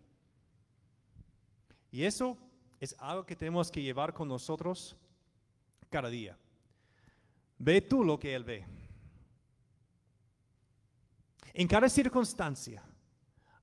Y 1.89 2.03
eso 2.03 2.44
es 2.79 2.95
algo 2.99 3.25
que 3.25 3.35
tenemos 3.35 3.71
que 3.71 3.81
llevar 3.81 4.13
con 4.13 4.27
nosotros 4.27 4.95
cada 5.89 6.09
día. 6.09 6.37
Ve 7.57 7.81
tú 7.81 8.03
lo 8.03 8.19
que 8.19 8.35
Él 8.35 8.43
ve. 8.43 8.65
En 11.53 11.67
cada 11.67 11.87
circunstancia 11.87 12.83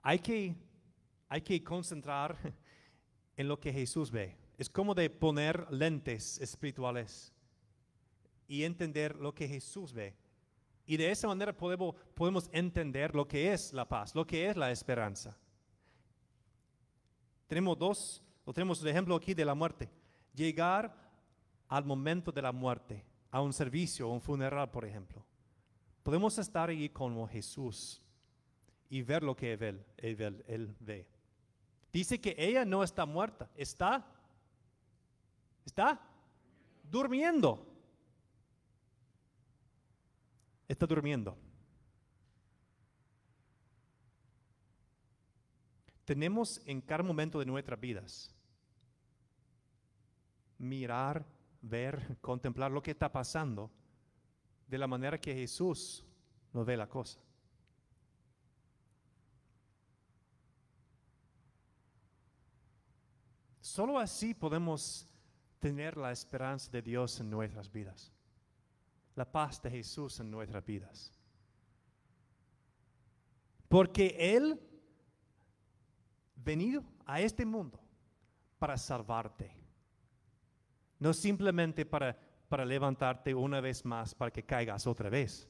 hay 0.02 0.18
que, 0.18 0.54
hay 1.28 1.42
que 1.42 1.62
concentrar 1.62 2.36
en 3.36 3.48
lo 3.48 3.60
que 3.60 3.72
Jesús 3.72 4.10
ve. 4.10 4.36
Es 4.58 4.70
como 4.70 4.94
de 4.94 5.10
poner 5.10 5.70
lentes 5.70 6.38
espirituales 6.40 7.32
y 8.48 8.64
entender 8.64 9.16
lo 9.16 9.34
que 9.34 9.48
Jesús 9.48 9.92
ve. 9.92 10.14
Y 10.86 10.96
de 10.96 11.10
esa 11.10 11.28
manera 11.28 11.56
podemos, 11.56 11.94
podemos 12.14 12.48
entender 12.52 13.14
lo 13.14 13.26
que 13.26 13.52
es 13.52 13.72
la 13.72 13.88
paz, 13.88 14.14
lo 14.14 14.26
que 14.26 14.48
es 14.48 14.56
la 14.56 14.70
esperanza. 14.70 15.36
Tenemos 17.46 17.78
dos, 17.78 18.22
o 18.44 18.52
tenemos 18.52 18.80
el 18.82 18.88
ejemplo 18.88 19.14
aquí 19.14 19.34
de 19.34 19.44
la 19.44 19.54
muerte. 19.54 19.88
Llegar 20.34 20.94
al 21.68 21.84
momento 21.84 22.32
de 22.32 22.42
la 22.42 22.52
muerte, 22.52 23.04
a 23.30 23.40
un 23.40 23.52
servicio, 23.52 24.08
un 24.08 24.20
funeral, 24.20 24.70
por 24.70 24.84
ejemplo, 24.84 25.24
podemos 26.02 26.36
estar 26.38 26.68
allí 26.68 26.88
como 26.88 27.26
Jesús 27.28 28.02
y 28.90 29.02
ver 29.02 29.22
lo 29.22 29.34
que 29.34 29.52
él, 29.54 29.84
él- 29.96 30.44
él 30.46 30.76
ve. 30.80 31.06
Dice 31.92 32.20
que 32.20 32.34
ella 32.38 32.64
no 32.64 32.82
está 32.82 33.06
muerta, 33.06 33.48
está, 33.56 34.06
está 35.64 36.00
durmiendo. 36.90 37.66
Está 40.68 40.86
durmiendo. 40.86 41.36
Tenemos 46.12 46.60
en 46.66 46.82
cada 46.82 47.02
momento 47.02 47.38
de 47.38 47.46
nuestras 47.46 47.80
vidas 47.80 48.30
mirar, 50.58 51.24
ver, 51.62 52.18
contemplar 52.20 52.70
lo 52.70 52.82
que 52.82 52.90
está 52.90 53.10
pasando 53.10 53.70
de 54.66 54.76
la 54.76 54.86
manera 54.86 55.18
que 55.18 55.34
Jesús 55.34 56.04
lo 56.52 56.66
ve 56.66 56.76
la 56.76 56.86
cosa. 56.86 57.18
Solo 63.62 63.98
así 63.98 64.34
podemos 64.34 65.08
tener 65.60 65.96
la 65.96 66.12
esperanza 66.12 66.70
de 66.70 66.82
Dios 66.82 67.20
en 67.20 67.30
nuestras 67.30 67.72
vidas, 67.72 68.12
la 69.14 69.24
paz 69.24 69.62
de 69.62 69.70
Jesús 69.70 70.20
en 70.20 70.30
nuestras 70.30 70.62
vidas. 70.62 71.10
Porque 73.66 74.14
Él 74.18 74.68
venido 76.44 76.84
a 77.04 77.20
este 77.20 77.44
mundo 77.44 77.80
para 78.58 78.76
salvarte, 78.76 79.54
no 80.98 81.12
simplemente 81.12 81.84
para, 81.84 82.18
para 82.48 82.64
levantarte 82.64 83.34
una 83.34 83.60
vez 83.60 83.84
más 83.84 84.14
para 84.14 84.30
que 84.30 84.44
caigas 84.44 84.86
otra 84.86 85.10
vez. 85.10 85.48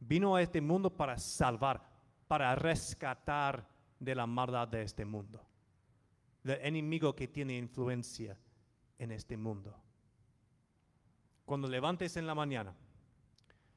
Vino 0.00 0.36
a 0.36 0.42
este 0.42 0.60
mundo 0.60 0.94
para 0.94 1.18
salvar, 1.18 1.82
para 2.26 2.54
rescatar 2.54 3.66
de 3.98 4.14
la 4.14 4.26
maldad 4.26 4.68
de 4.68 4.82
este 4.82 5.04
mundo 5.04 5.46
del 6.44 6.60
enemigo 6.60 7.16
que 7.16 7.26
tiene 7.26 7.56
influencia 7.56 8.38
en 8.98 9.10
este 9.10 9.36
mundo. 9.36 9.74
Cuando 11.44 11.66
levantes 11.66 12.16
en 12.16 12.26
la 12.26 12.34
mañana, 12.34 12.74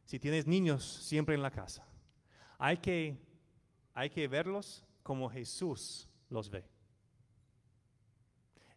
si 0.06 0.19
tienes 0.19 0.45
niños 0.45 0.84
siempre 0.84 1.34
en 1.34 1.41
la 1.41 1.50
casa, 1.50 1.88
hay 2.60 2.78
que, 2.78 3.17
hay 3.93 4.10
que 4.10 4.28
verlos 4.28 4.86
como 5.08 5.30
Jesús 5.30 6.06
los 6.30 6.50
ve. 6.50 6.65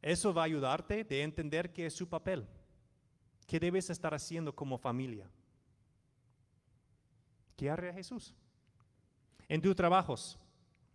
Eso 0.00 0.32
va 0.32 0.42
a 0.42 0.44
ayudarte 0.44 1.02
de 1.02 1.24
entender 1.24 1.72
qué 1.72 1.86
es 1.86 1.92
su 1.92 2.08
papel, 2.08 2.46
qué 3.48 3.58
debes 3.58 3.90
estar 3.90 4.14
haciendo 4.14 4.54
como 4.54 4.78
familia. 4.78 5.28
¿Qué 7.56 7.68
haría 7.68 7.92
Jesús? 7.92 8.32
En 9.48 9.60
tus 9.60 9.74
trabajos 9.74 10.38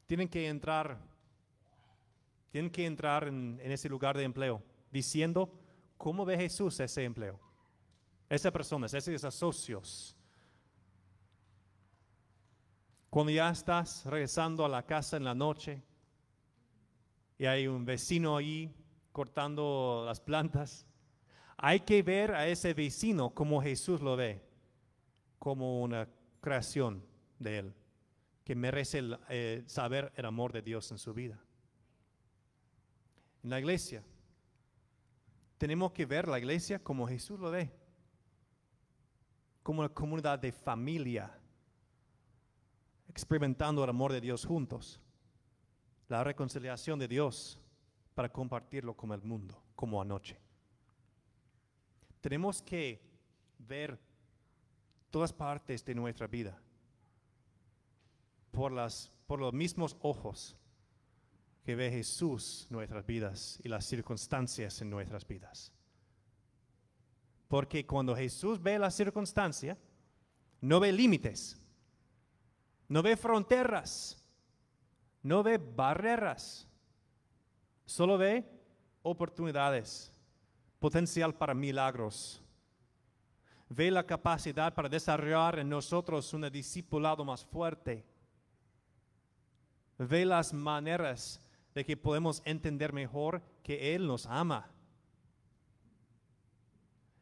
tienen 0.07 0.29
que 0.29 0.47
entrar 0.47 0.97
tienen 2.49 2.71
que 2.71 2.85
entrar 2.85 3.27
en, 3.27 3.59
en 3.61 3.71
ese 3.73 3.89
lugar 3.89 4.15
de 4.15 4.23
empleo 4.23 4.63
diciendo 4.89 5.51
cómo 5.97 6.23
ve 6.23 6.37
Jesús 6.37 6.79
ese 6.79 7.03
empleo, 7.03 7.37
esas 8.29 8.53
personas, 8.53 8.93
esos 8.93 9.35
socios. 9.35 10.14
Cuando 13.15 13.31
ya 13.31 13.49
estás 13.49 14.03
regresando 14.03 14.65
a 14.65 14.67
la 14.67 14.85
casa 14.85 15.15
en 15.15 15.23
la 15.23 15.33
noche 15.33 15.81
y 17.37 17.45
hay 17.45 17.65
un 17.65 17.85
vecino 17.85 18.35
ahí 18.35 18.75
cortando 19.13 20.03
las 20.05 20.19
plantas, 20.19 20.85
hay 21.55 21.79
que 21.79 22.03
ver 22.03 22.33
a 22.33 22.45
ese 22.45 22.73
vecino 22.73 23.29
como 23.29 23.61
Jesús 23.61 24.01
lo 24.01 24.17
ve, 24.17 24.45
como 25.39 25.81
una 25.81 26.09
creación 26.41 27.05
de 27.39 27.59
él, 27.59 27.73
que 28.43 28.53
merece 28.53 28.97
el, 28.97 29.17
eh, 29.29 29.63
saber 29.65 30.11
el 30.17 30.25
amor 30.25 30.51
de 30.51 30.61
Dios 30.61 30.91
en 30.91 30.97
su 30.97 31.13
vida 31.13 31.41
en 33.45 33.49
la 33.49 33.59
iglesia. 33.59 34.03
Tenemos 35.57 35.93
que 35.93 36.05
ver 36.05 36.27
la 36.27 36.37
iglesia 36.37 36.83
como 36.83 37.07
Jesús 37.07 37.39
lo 37.39 37.49
ve, 37.49 37.71
como 39.63 39.79
una 39.79 39.87
comunidad 39.87 40.37
de 40.37 40.51
familia, 40.51 41.31
experimentando 43.15 43.81
el 43.81 43.89
amor 43.89 44.11
de 44.11 44.19
Dios 44.19 44.43
juntos, 44.43 44.99
la 46.09 46.21
reconciliación 46.21 46.99
de 46.99 47.07
Dios 47.07 47.57
para 48.13 48.27
compartirlo 48.27 48.93
con 48.93 49.13
el 49.13 49.21
mundo, 49.21 49.63
como 49.73 50.01
anoche. 50.01 50.37
Tenemos 52.19 52.61
que 52.61 53.01
ver 53.57 53.97
todas 55.09 55.31
partes 55.31 55.85
de 55.85 55.95
nuestra 55.95 56.27
vida 56.27 56.61
por, 58.51 58.73
las, 58.73 59.09
por 59.27 59.39
los 59.39 59.53
mismos 59.53 59.95
ojos 60.01 60.57
que 61.63 61.73
ve 61.73 61.89
Jesús 61.89 62.67
nuestras 62.69 63.05
vidas 63.05 63.61
y 63.63 63.69
las 63.69 63.85
circunstancias 63.85 64.81
en 64.81 64.89
nuestras 64.89 65.25
vidas. 65.25 65.71
Porque 67.47 67.85
cuando 67.85 68.13
Jesús 68.13 68.61
ve 68.61 68.77
la 68.77 68.91
circunstancia, 68.91 69.77
no 70.59 70.81
ve 70.81 70.91
límites, 70.91 71.61
no 72.87 73.01
ve 73.01 73.15
fronteras, 73.17 74.23
no 75.23 75.43
ve 75.43 75.57
barreras, 75.57 76.67
solo 77.85 78.17
ve 78.17 78.43
oportunidades, 79.01 80.11
potencial 80.79 81.33
para 81.33 81.53
milagros. 81.53 82.41
Ve 83.69 83.89
la 83.89 84.05
capacidad 84.05 84.73
para 84.73 84.89
desarrollar 84.89 85.59
en 85.59 85.69
nosotros 85.69 86.31
un 86.33 86.49
discipulado 86.51 87.25
más 87.25 87.43
fuerte. 87.43 88.05
Ve 89.97 90.25
las 90.25 90.53
maneras 90.53 91.41
de 91.73 91.83
que 91.83 91.97
podemos 91.97 92.41
entender 92.45 92.93
mejor 92.93 93.41
que 93.63 93.95
Él 93.95 94.05
nos 94.05 94.25
ama. 94.27 94.69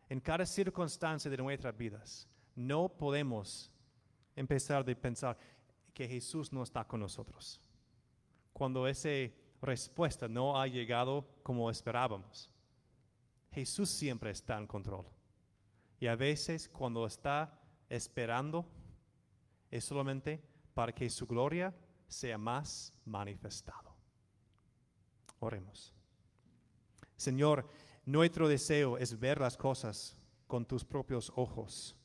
En 0.09 0.19
cada 0.19 0.45
circunstancia 0.45 1.31
de 1.31 1.37
nuestras 1.37 1.75
vidas, 1.75 2.27
no 2.55 2.89
podemos 2.89 3.71
empezar 4.35 4.83
de 4.83 4.95
pensar 4.95 5.37
que 5.93 6.07
Jesús 6.07 6.51
no 6.51 6.63
está 6.63 6.85
con 6.85 6.99
nosotros. 6.99 7.61
Cuando 8.51 8.87
esa 8.87 9.09
respuesta 9.61 10.27
no 10.27 10.59
ha 10.59 10.67
llegado 10.67 11.25
como 11.41 11.69
esperábamos. 11.69 12.49
Jesús 13.51 13.89
siempre 13.89 14.31
está 14.31 14.57
en 14.57 14.67
control. 14.67 15.05
Y 15.99 16.07
a 16.07 16.15
veces 16.15 16.67
cuando 16.67 17.05
está 17.05 17.59
esperando 17.89 18.65
es 19.71 19.85
solamente 19.85 20.43
para 20.73 20.93
que 20.93 21.09
su 21.09 21.25
gloria 21.25 21.73
sea 22.07 22.37
más 22.37 22.93
manifestado. 23.05 23.95
Oremos. 25.39 25.93
Señor, 27.15 27.69
nuestro 28.05 28.47
deseo 28.47 28.97
es 28.97 29.17
ver 29.19 29.39
las 29.39 29.55
cosas 29.55 30.17
con 30.47 30.65
tus 30.65 30.83
propios 30.83 31.31
ojos. 31.35 31.95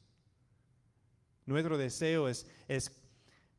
Nuestro 1.45 1.77
deseo 1.77 2.29
es, 2.29 2.47
es 2.69 2.91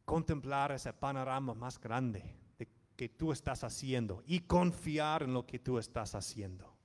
contemplar 0.10 0.72
ese 0.72 0.92
panorama 0.92 1.54
más 1.54 1.80
grande 1.80 2.24
de 2.58 2.68
que 2.96 3.10
tú 3.10 3.32
estás 3.32 3.64
haciendo 3.64 4.24
y 4.26 4.40
confiar 4.40 5.22
en 5.22 5.34
lo 5.36 5.46
que 5.46 5.60
tú 5.60 5.78
estás 5.78 6.16
haciendo. 6.16 6.76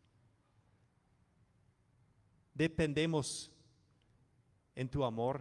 Dependemos 2.52 3.50
en 4.74 4.90
tu 4.90 5.02
amor 5.04 5.40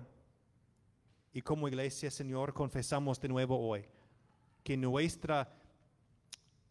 y 1.33 1.41
como 1.41 1.67
iglesia, 1.67 2.09
Señor, 2.09 2.53
confesamos 2.53 3.19
de 3.19 3.27
nuevo 3.27 3.59
hoy 3.59 3.85
que 4.63 4.77
nuestra 4.77 5.53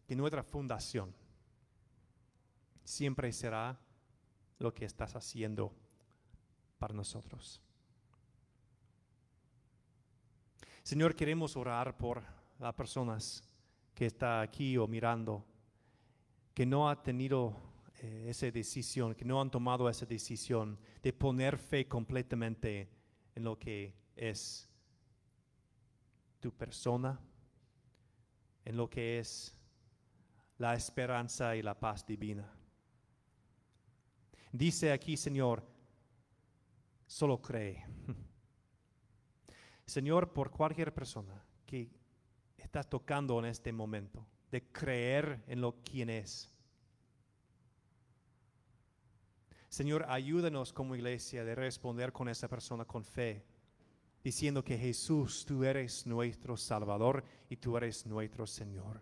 que 0.07 0.15
nuestra 0.15 0.41
fundación 0.41 1.13
siempre 2.83 3.31
será 3.31 3.79
lo 4.57 4.73
que 4.73 4.85
estás 4.85 5.15
haciendo 5.15 5.75
para 6.79 6.95
nosotros. 6.95 7.61
Señor, 10.83 11.15
queremos 11.15 11.55
orar 11.55 11.95
por 11.97 12.21
las 12.59 12.73
personas 12.73 13.41
que 13.95 14.07
está 14.07 14.41
aquí 14.41 14.77
o 14.77 14.85
mirando, 14.85 15.45
que 16.53 16.65
no 16.65 16.89
ha 16.89 17.01
tenido 17.01 17.55
eh, 18.01 18.25
esa 18.27 18.51
decisión, 18.51 19.15
que 19.15 19.23
no 19.23 19.39
han 19.39 19.49
tomado 19.49 19.87
esa 19.87 20.05
decisión 20.05 20.77
de 21.01 21.13
poner 21.13 21.57
fe 21.57 21.87
completamente 21.87 22.89
en 23.33 23.45
lo 23.45 23.57
que 23.57 23.95
es 24.13 24.69
tu 26.41 26.51
persona, 26.51 27.17
en 28.65 28.75
lo 28.75 28.89
que 28.89 29.19
es 29.19 29.57
la 30.57 30.73
esperanza 30.73 31.55
y 31.55 31.61
la 31.61 31.79
paz 31.79 32.05
divina. 32.05 32.53
Dice 34.51 34.91
aquí, 34.91 35.15
Señor, 35.15 35.63
solo 37.07 37.41
cree. 37.41 37.85
Señor, 39.85 40.33
por 40.33 40.51
cualquier 40.51 40.93
persona 40.93 41.43
que 41.65 41.89
está 42.57 42.83
tocando 42.83 43.37
en 43.39 43.45
este 43.45 43.71
momento, 43.71 44.25
de 44.51 44.63
creer 44.71 45.43
en 45.47 45.61
lo 45.61 45.81
quien 45.81 46.09
es. 46.09 46.49
Señor, 49.69 50.05
ayúdanos 50.07 50.71
como 50.71 50.95
iglesia 50.95 51.43
de 51.43 51.55
responder 51.55 52.11
con 52.13 52.29
esa 52.29 52.47
persona 52.47 52.85
con 52.85 53.03
fe, 53.03 53.43
diciendo 54.23 54.63
que 54.63 54.77
Jesús, 54.77 55.45
tú 55.45 55.63
eres 55.63 56.05
nuestro 56.05 56.55
Salvador 56.55 57.23
y 57.49 57.57
tú 57.57 57.75
eres 57.75 58.05
nuestro 58.05 58.45
Señor. 58.45 59.01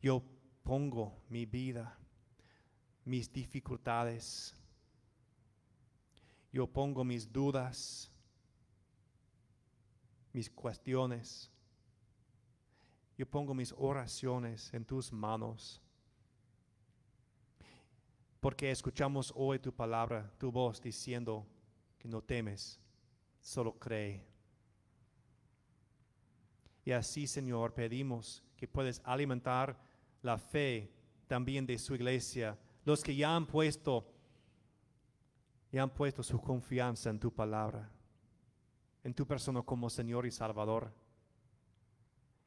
Yo 0.00 0.22
pongo 0.62 1.22
mi 1.30 1.46
vida, 1.46 1.98
mis 3.06 3.32
dificultades, 3.32 4.54
yo 6.52 6.66
pongo 6.66 7.02
mis 7.04 7.32
dudas, 7.32 8.12
mis 10.32 10.50
cuestiones, 10.50 11.50
yo 13.16 13.28
pongo 13.28 13.54
mis 13.54 13.74
oraciones 13.76 14.72
en 14.72 14.84
tus 14.84 15.12
manos. 15.12 15.82
Porque 18.40 18.70
escuchamos 18.70 19.32
hoy 19.34 19.58
tu 19.58 19.72
palabra, 19.72 20.30
tu 20.38 20.52
voz 20.52 20.80
diciendo 20.80 21.44
que 21.98 22.06
no 22.08 22.22
temes, 22.22 22.78
solo 23.40 23.76
cree. 23.78 24.24
Y 26.84 26.92
así, 26.92 27.26
Señor, 27.26 27.74
pedimos 27.74 28.42
que 28.56 28.68
puedes 28.68 29.00
alimentar 29.04 29.76
la 30.22 30.38
fe 30.38 30.92
también 31.26 31.66
de 31.66 31.78
su 31.78 31.94
iglesia, 31.94 32.56
los 32.84 33.02
que 33.02 33.14
ya 33.14 33.34
han 33.34 33.46
puesto 33.46 34.14
ya 35.70 35.82
han 35.82 35.90
puesto 35.90 36.22
su 36.22 36.40
confianza 36.40 37.10
en 37.10 37.18
tu 37.18 37.32
palabra, 37.32 37.90
en 39.08 39.14
tu 39.14 39.26
persona 39.26 39.62
como 39.62 39.88
Señor 39.88 40.26
y 40.26 40.30
Salvador. 40.30 40.92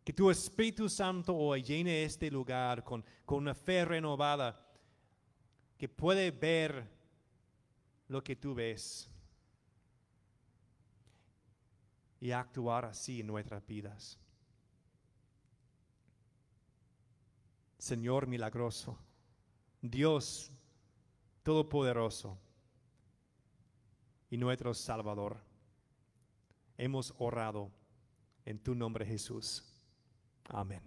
Que 0.03 0.13
tu 0.13 0.29
Espíritu 0.29 0.87
Santo 0.87 1.35
hoy 1.35 1.63
llene 1.63 2.03
este 2.03 2.29
lugar 2.29 2.83
con, 2.83 3.03
con 3.25 3.39
una 3.39 3.55
fe 3.55 3.83
renovada 3.83 4.63
que 5.75 5.89
puede 5.89 6.29
ver 6.29 6.87
lo 8.09 8.23
que 8.23 8.35
tú 8.35 8.53
ves 8.53 9.09
y 12.19 12.29
actuar 12.29 12.85
así 12.85 13.21
en 13.21 13.27
nuestras 13.27 13.65
vidas. 13.65 14.19
Señor 17.79 18.27
milagroso, 18.27 18.99
Dios 19.81 20.51
todopoderoso 21.41 22.37
y 24.29 24.37
nuestro 24.37 24.75
Salvador, 24.75 25.50
hemos 26.81 27.13
orado 27.19 27.71
en 28.43 28.57
tu 28.57 28.73
nombre 28.73 29.05
Jesús. 29.05 29.63
Amén. 30.49 30.81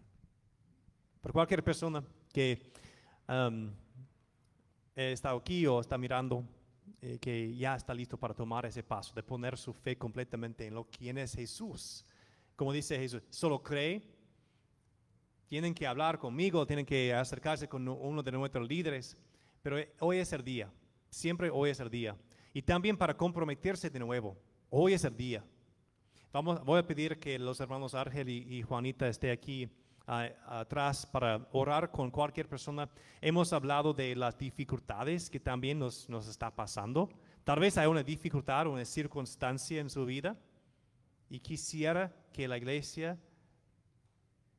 Por 1.21 1.33
cualquier 1.33 1.63
persona 1.63 2.03
que 2.33 2.73
um, 3.29 3.71
está 4.97 5.31
aquí 5.31 5.65
o 5.67 5.81
está 5.81 5.97
mirando, 5.97 6.45
eh, 7.01 7.19
que 7.21 7.55
ya 7.57 7.77
está 7.77 7.95
listo 7.95 8.19
para 8.19 8.35
tomar 8.35 8.67
ese 8.67 8.83
paso, 8.83 9.15
de 9.15 9.23
poner 9.23 9.57
su 9.57 9.73
fe 9.73 9.97
completamente 9.97 10.67
en 10.67 10.75
lo 10.75 10.85
quién 10.85 11.17
es 11.17 11.35
Jesús. 11.35 12.05
Como 12.57 12.73
dice 12.73 12.99
Jesús, 12.99 13.23
solo 13.31 13.63
cree 13.63 14.03
tienen 15.47 15.75
que 15.75 15.87
hablar 15.87 16.19
conmigo, 16.19 16.67
tienen 16.67 16.87
que 16.87 17.15
acercarse 17.15 17.69
con 17.69 17.87
uno 17.87 18.23
de 18.23 18.33
nuestros 18.33 18.67
líderes, 18.67 19.17
pero 19.63 19.77
hoy 20.01 20.19
es 20.19 20.33
el 20.33 20.43
día, 20.43 20.73
siempre 21.09 21.51
hoy 21.51 21.71
es 21.71 21.79
el 21.79 21.89
día. 21.89 22.17
Y 22.53 22.63
también 22.63 22.97
para 22.97 23.17
comprometerse 23.17 23.91
de 23.91 23.99
nuevo, 24.01 24.37
hoy 24.71 24.95
es 24.95 25.05
el 25.05 25.17
día. 25.17 25.45
Vamos, 26.35 26.65
voy 26.65 26.81
a 26.81 26.83
pedir 26.85 27.21
que 27.21 27.39
los 27.39 27.61
hermanos 27.61 27.95
Ángel 27.95 28.29
y, 28.29 28.61
Juanita 28.63 29.07
estén 29.07 29.31
aquí 29.31 29.71
atrás 30.05 31.07
para 31.07 31.47
orar 31.53 31.93
con 31.93 32.11
cualquier 32.11 32.49
persona. 32.49 32.91
Hemos 33.21 33.53
hablado 33.53 33.95
de 33.95 34.17
las 34.17 34.37
dificultades 34.37 35.31
que 35.31 35.39
también 35.39 35.79
nos, 35.79 36.09
nos 36.09 36.27
está 36.27 36.51
pasando. 36.51 37.09
Tal 37.45 37.61
vez 37.61 37.79
hay 37.79 37.87
una 37.87 38.03
dificultad 38.03 38.67
o 38.67 38.73
una 38.73 38.85
circunstancia 38.85 39.81
en 39.81 39.89
su 39.89 40.05
vida 40.05 40.37
y 41.31 41.39
quisiera 41.39 42.13
que 42.33 42.49
la 42.49 42.59
iglesia 42.59 43.17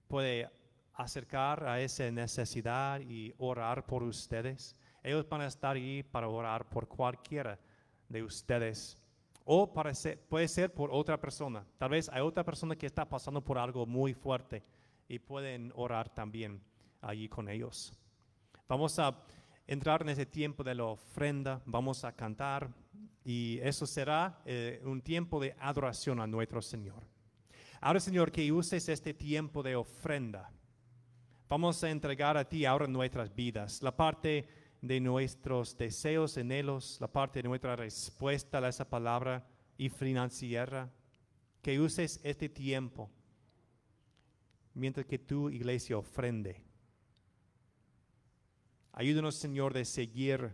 pueda 0.07 0.49
acercar 0.93 1.67
a 1.67 1.81
esa 1.81 2.09
necesidad 2.09 3.01
y 3.01 3.33
orar 3.37 3.85
por 3.85 4.01
ustedes. 4.01 4.77
Ellos 5.03 5.27
van 5.27 5.41
a 5.41 5.47
estar 5.47 5.75
ahí 5.75 6.03
para 6.03 6.29
orar 6.29 6.69
por 6.69 6.87
cualquiera 6.87 7.59
de 8.07 8.23
ustedes. 8.23 8.97
O 9.45 9.71
puede 9.71 10.47
ser 10.47 10.73
por 10.73 10.89
otra 10.91 11.19
persona. 11.19 11.65
Tal 11.77 11.91
vez 11.91 12.09
hay 12.09 12.21
otra 12.21 12.43
persona 12.43 12.75
que 12.75 12.85
está 12.85 13.07
pasando 13.07 13.41
por 13.43 13.57
algo 13.57 13.85
muy 13.85 14.13
fuerte 14.13 14.63
y 15.07 15.19
pueden 15.19 15.71
orar 15.75 16.09
también 16.09 16.61
allí 17.01 17.29
con 17.29 17.47
ellos. 17.47 17.93
Vamos 18.67 18.99
a 18.99 19.15
entrar 19.67 20.01
en 20.01 20.09
ese 20.09 20.25
tiempo 20.25 20.63
de 20.63 20.75
la 20.75 20.85
ofrenda, 20.85 21.61
vamos 21.65 22.03
a 22.03 22.11
cantar 22.11 22.69
y 23.23 23.59
eso 23.61 23.85
será 23.85 24.41
eh, 24.45 24.81
un 24.83 25.01
tiempo 25.01 25.39
de 25.39 25.55
adoración 25.59 26.19
a 26.19 26.27
nuestro 26.27 26.61
Señor. 26.61 27.03
Ahora, 27.79 27.99
Señor, 27.99 28.31
que 28.31 28.51
uses 28.51 28.89
este 28.89 29.13
tiempo 29.13 29.61
de 29.61 29.75
ofrenda 29.75 30.51
Vamos 31.47 31.83
a 31.83 31.91
entregar 31.91 32.37
a 32.37 32.49
ti 32.49 32.65
ahora 32.65 32.87
nuestras 32.87 33.33
vidas, 33.35 33.83
la 33.83 33.95
parte 33.95 34.47
de 34.81 34.99
nuestros 34.99 35.77
deseos, 35.77 36.37
anhelos, 36.37 36.97
la 36.99 37.11
parte 37.11 37.41
de 37.41 37.47
nuestra 37.47 37.75
respuesta 37.75 38.59
a 38.59 38.69
esa 38.69 38.89
palabra 38.89 39.47
y 39.77 39.89
financiera. 39.89 40.91
Que 41.61 41.79
uses 41.79 42.19
este 42.23 42.49
tiempo 42.49 43.09
mientras 44.73 45.05
que 45.05 45.17
tu 45.17 45.49
iglesia 45.49 45.97
ofrende. 45.97 46.63
Ayúdanos, 48.91 49.35
Señor, 49.35 49.73
de 49.73 49.83
seguir 49.83 50.53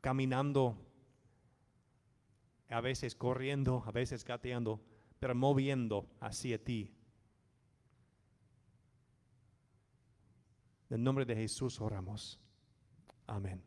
caminando, 0.00 0.76
a 2.68 2.80
veces 2.80 3.14
corriendo, 3.14 3.82
a 3.86 3.90
veces 3.90 4.24
gateando, 4.24 4.80
pero 5.18 5.34
moviendo 5.34 6.06
hacia 6.20 6.62
ti 6.62 6.94
En 10.94 11.02
nombre 11.02 11.24
de 11.24 11.34
Jesús 11.34 11.80
oramos. 11.80 12.38
Amén. 13.26 13.62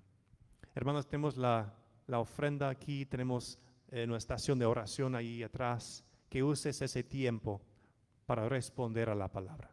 Hermanos, 0.76 1.08
tenemos 1.08 1.38
la, 1.38 1.74
ofrenda 2.08 2.70
aquí, 2.70 3.06
tenemos 3.06 3.60
eh, 3.90 4.06
nuestra 4.06 4.36
estación 4.36 4.60
de 4.60 4.66
oración 4.66 5.16
ahí 5.16 5.44
atrás. 5.44 6.04
Que 6.30 6.44
uses 6.44 6.82
ese 6.82 7.04
tiempo 7.04 7.62
para 8.26 8.50
responder 8.50 9.10
a 9.10 9.16
la 9.16 9.32
palabra. 9.32 9.72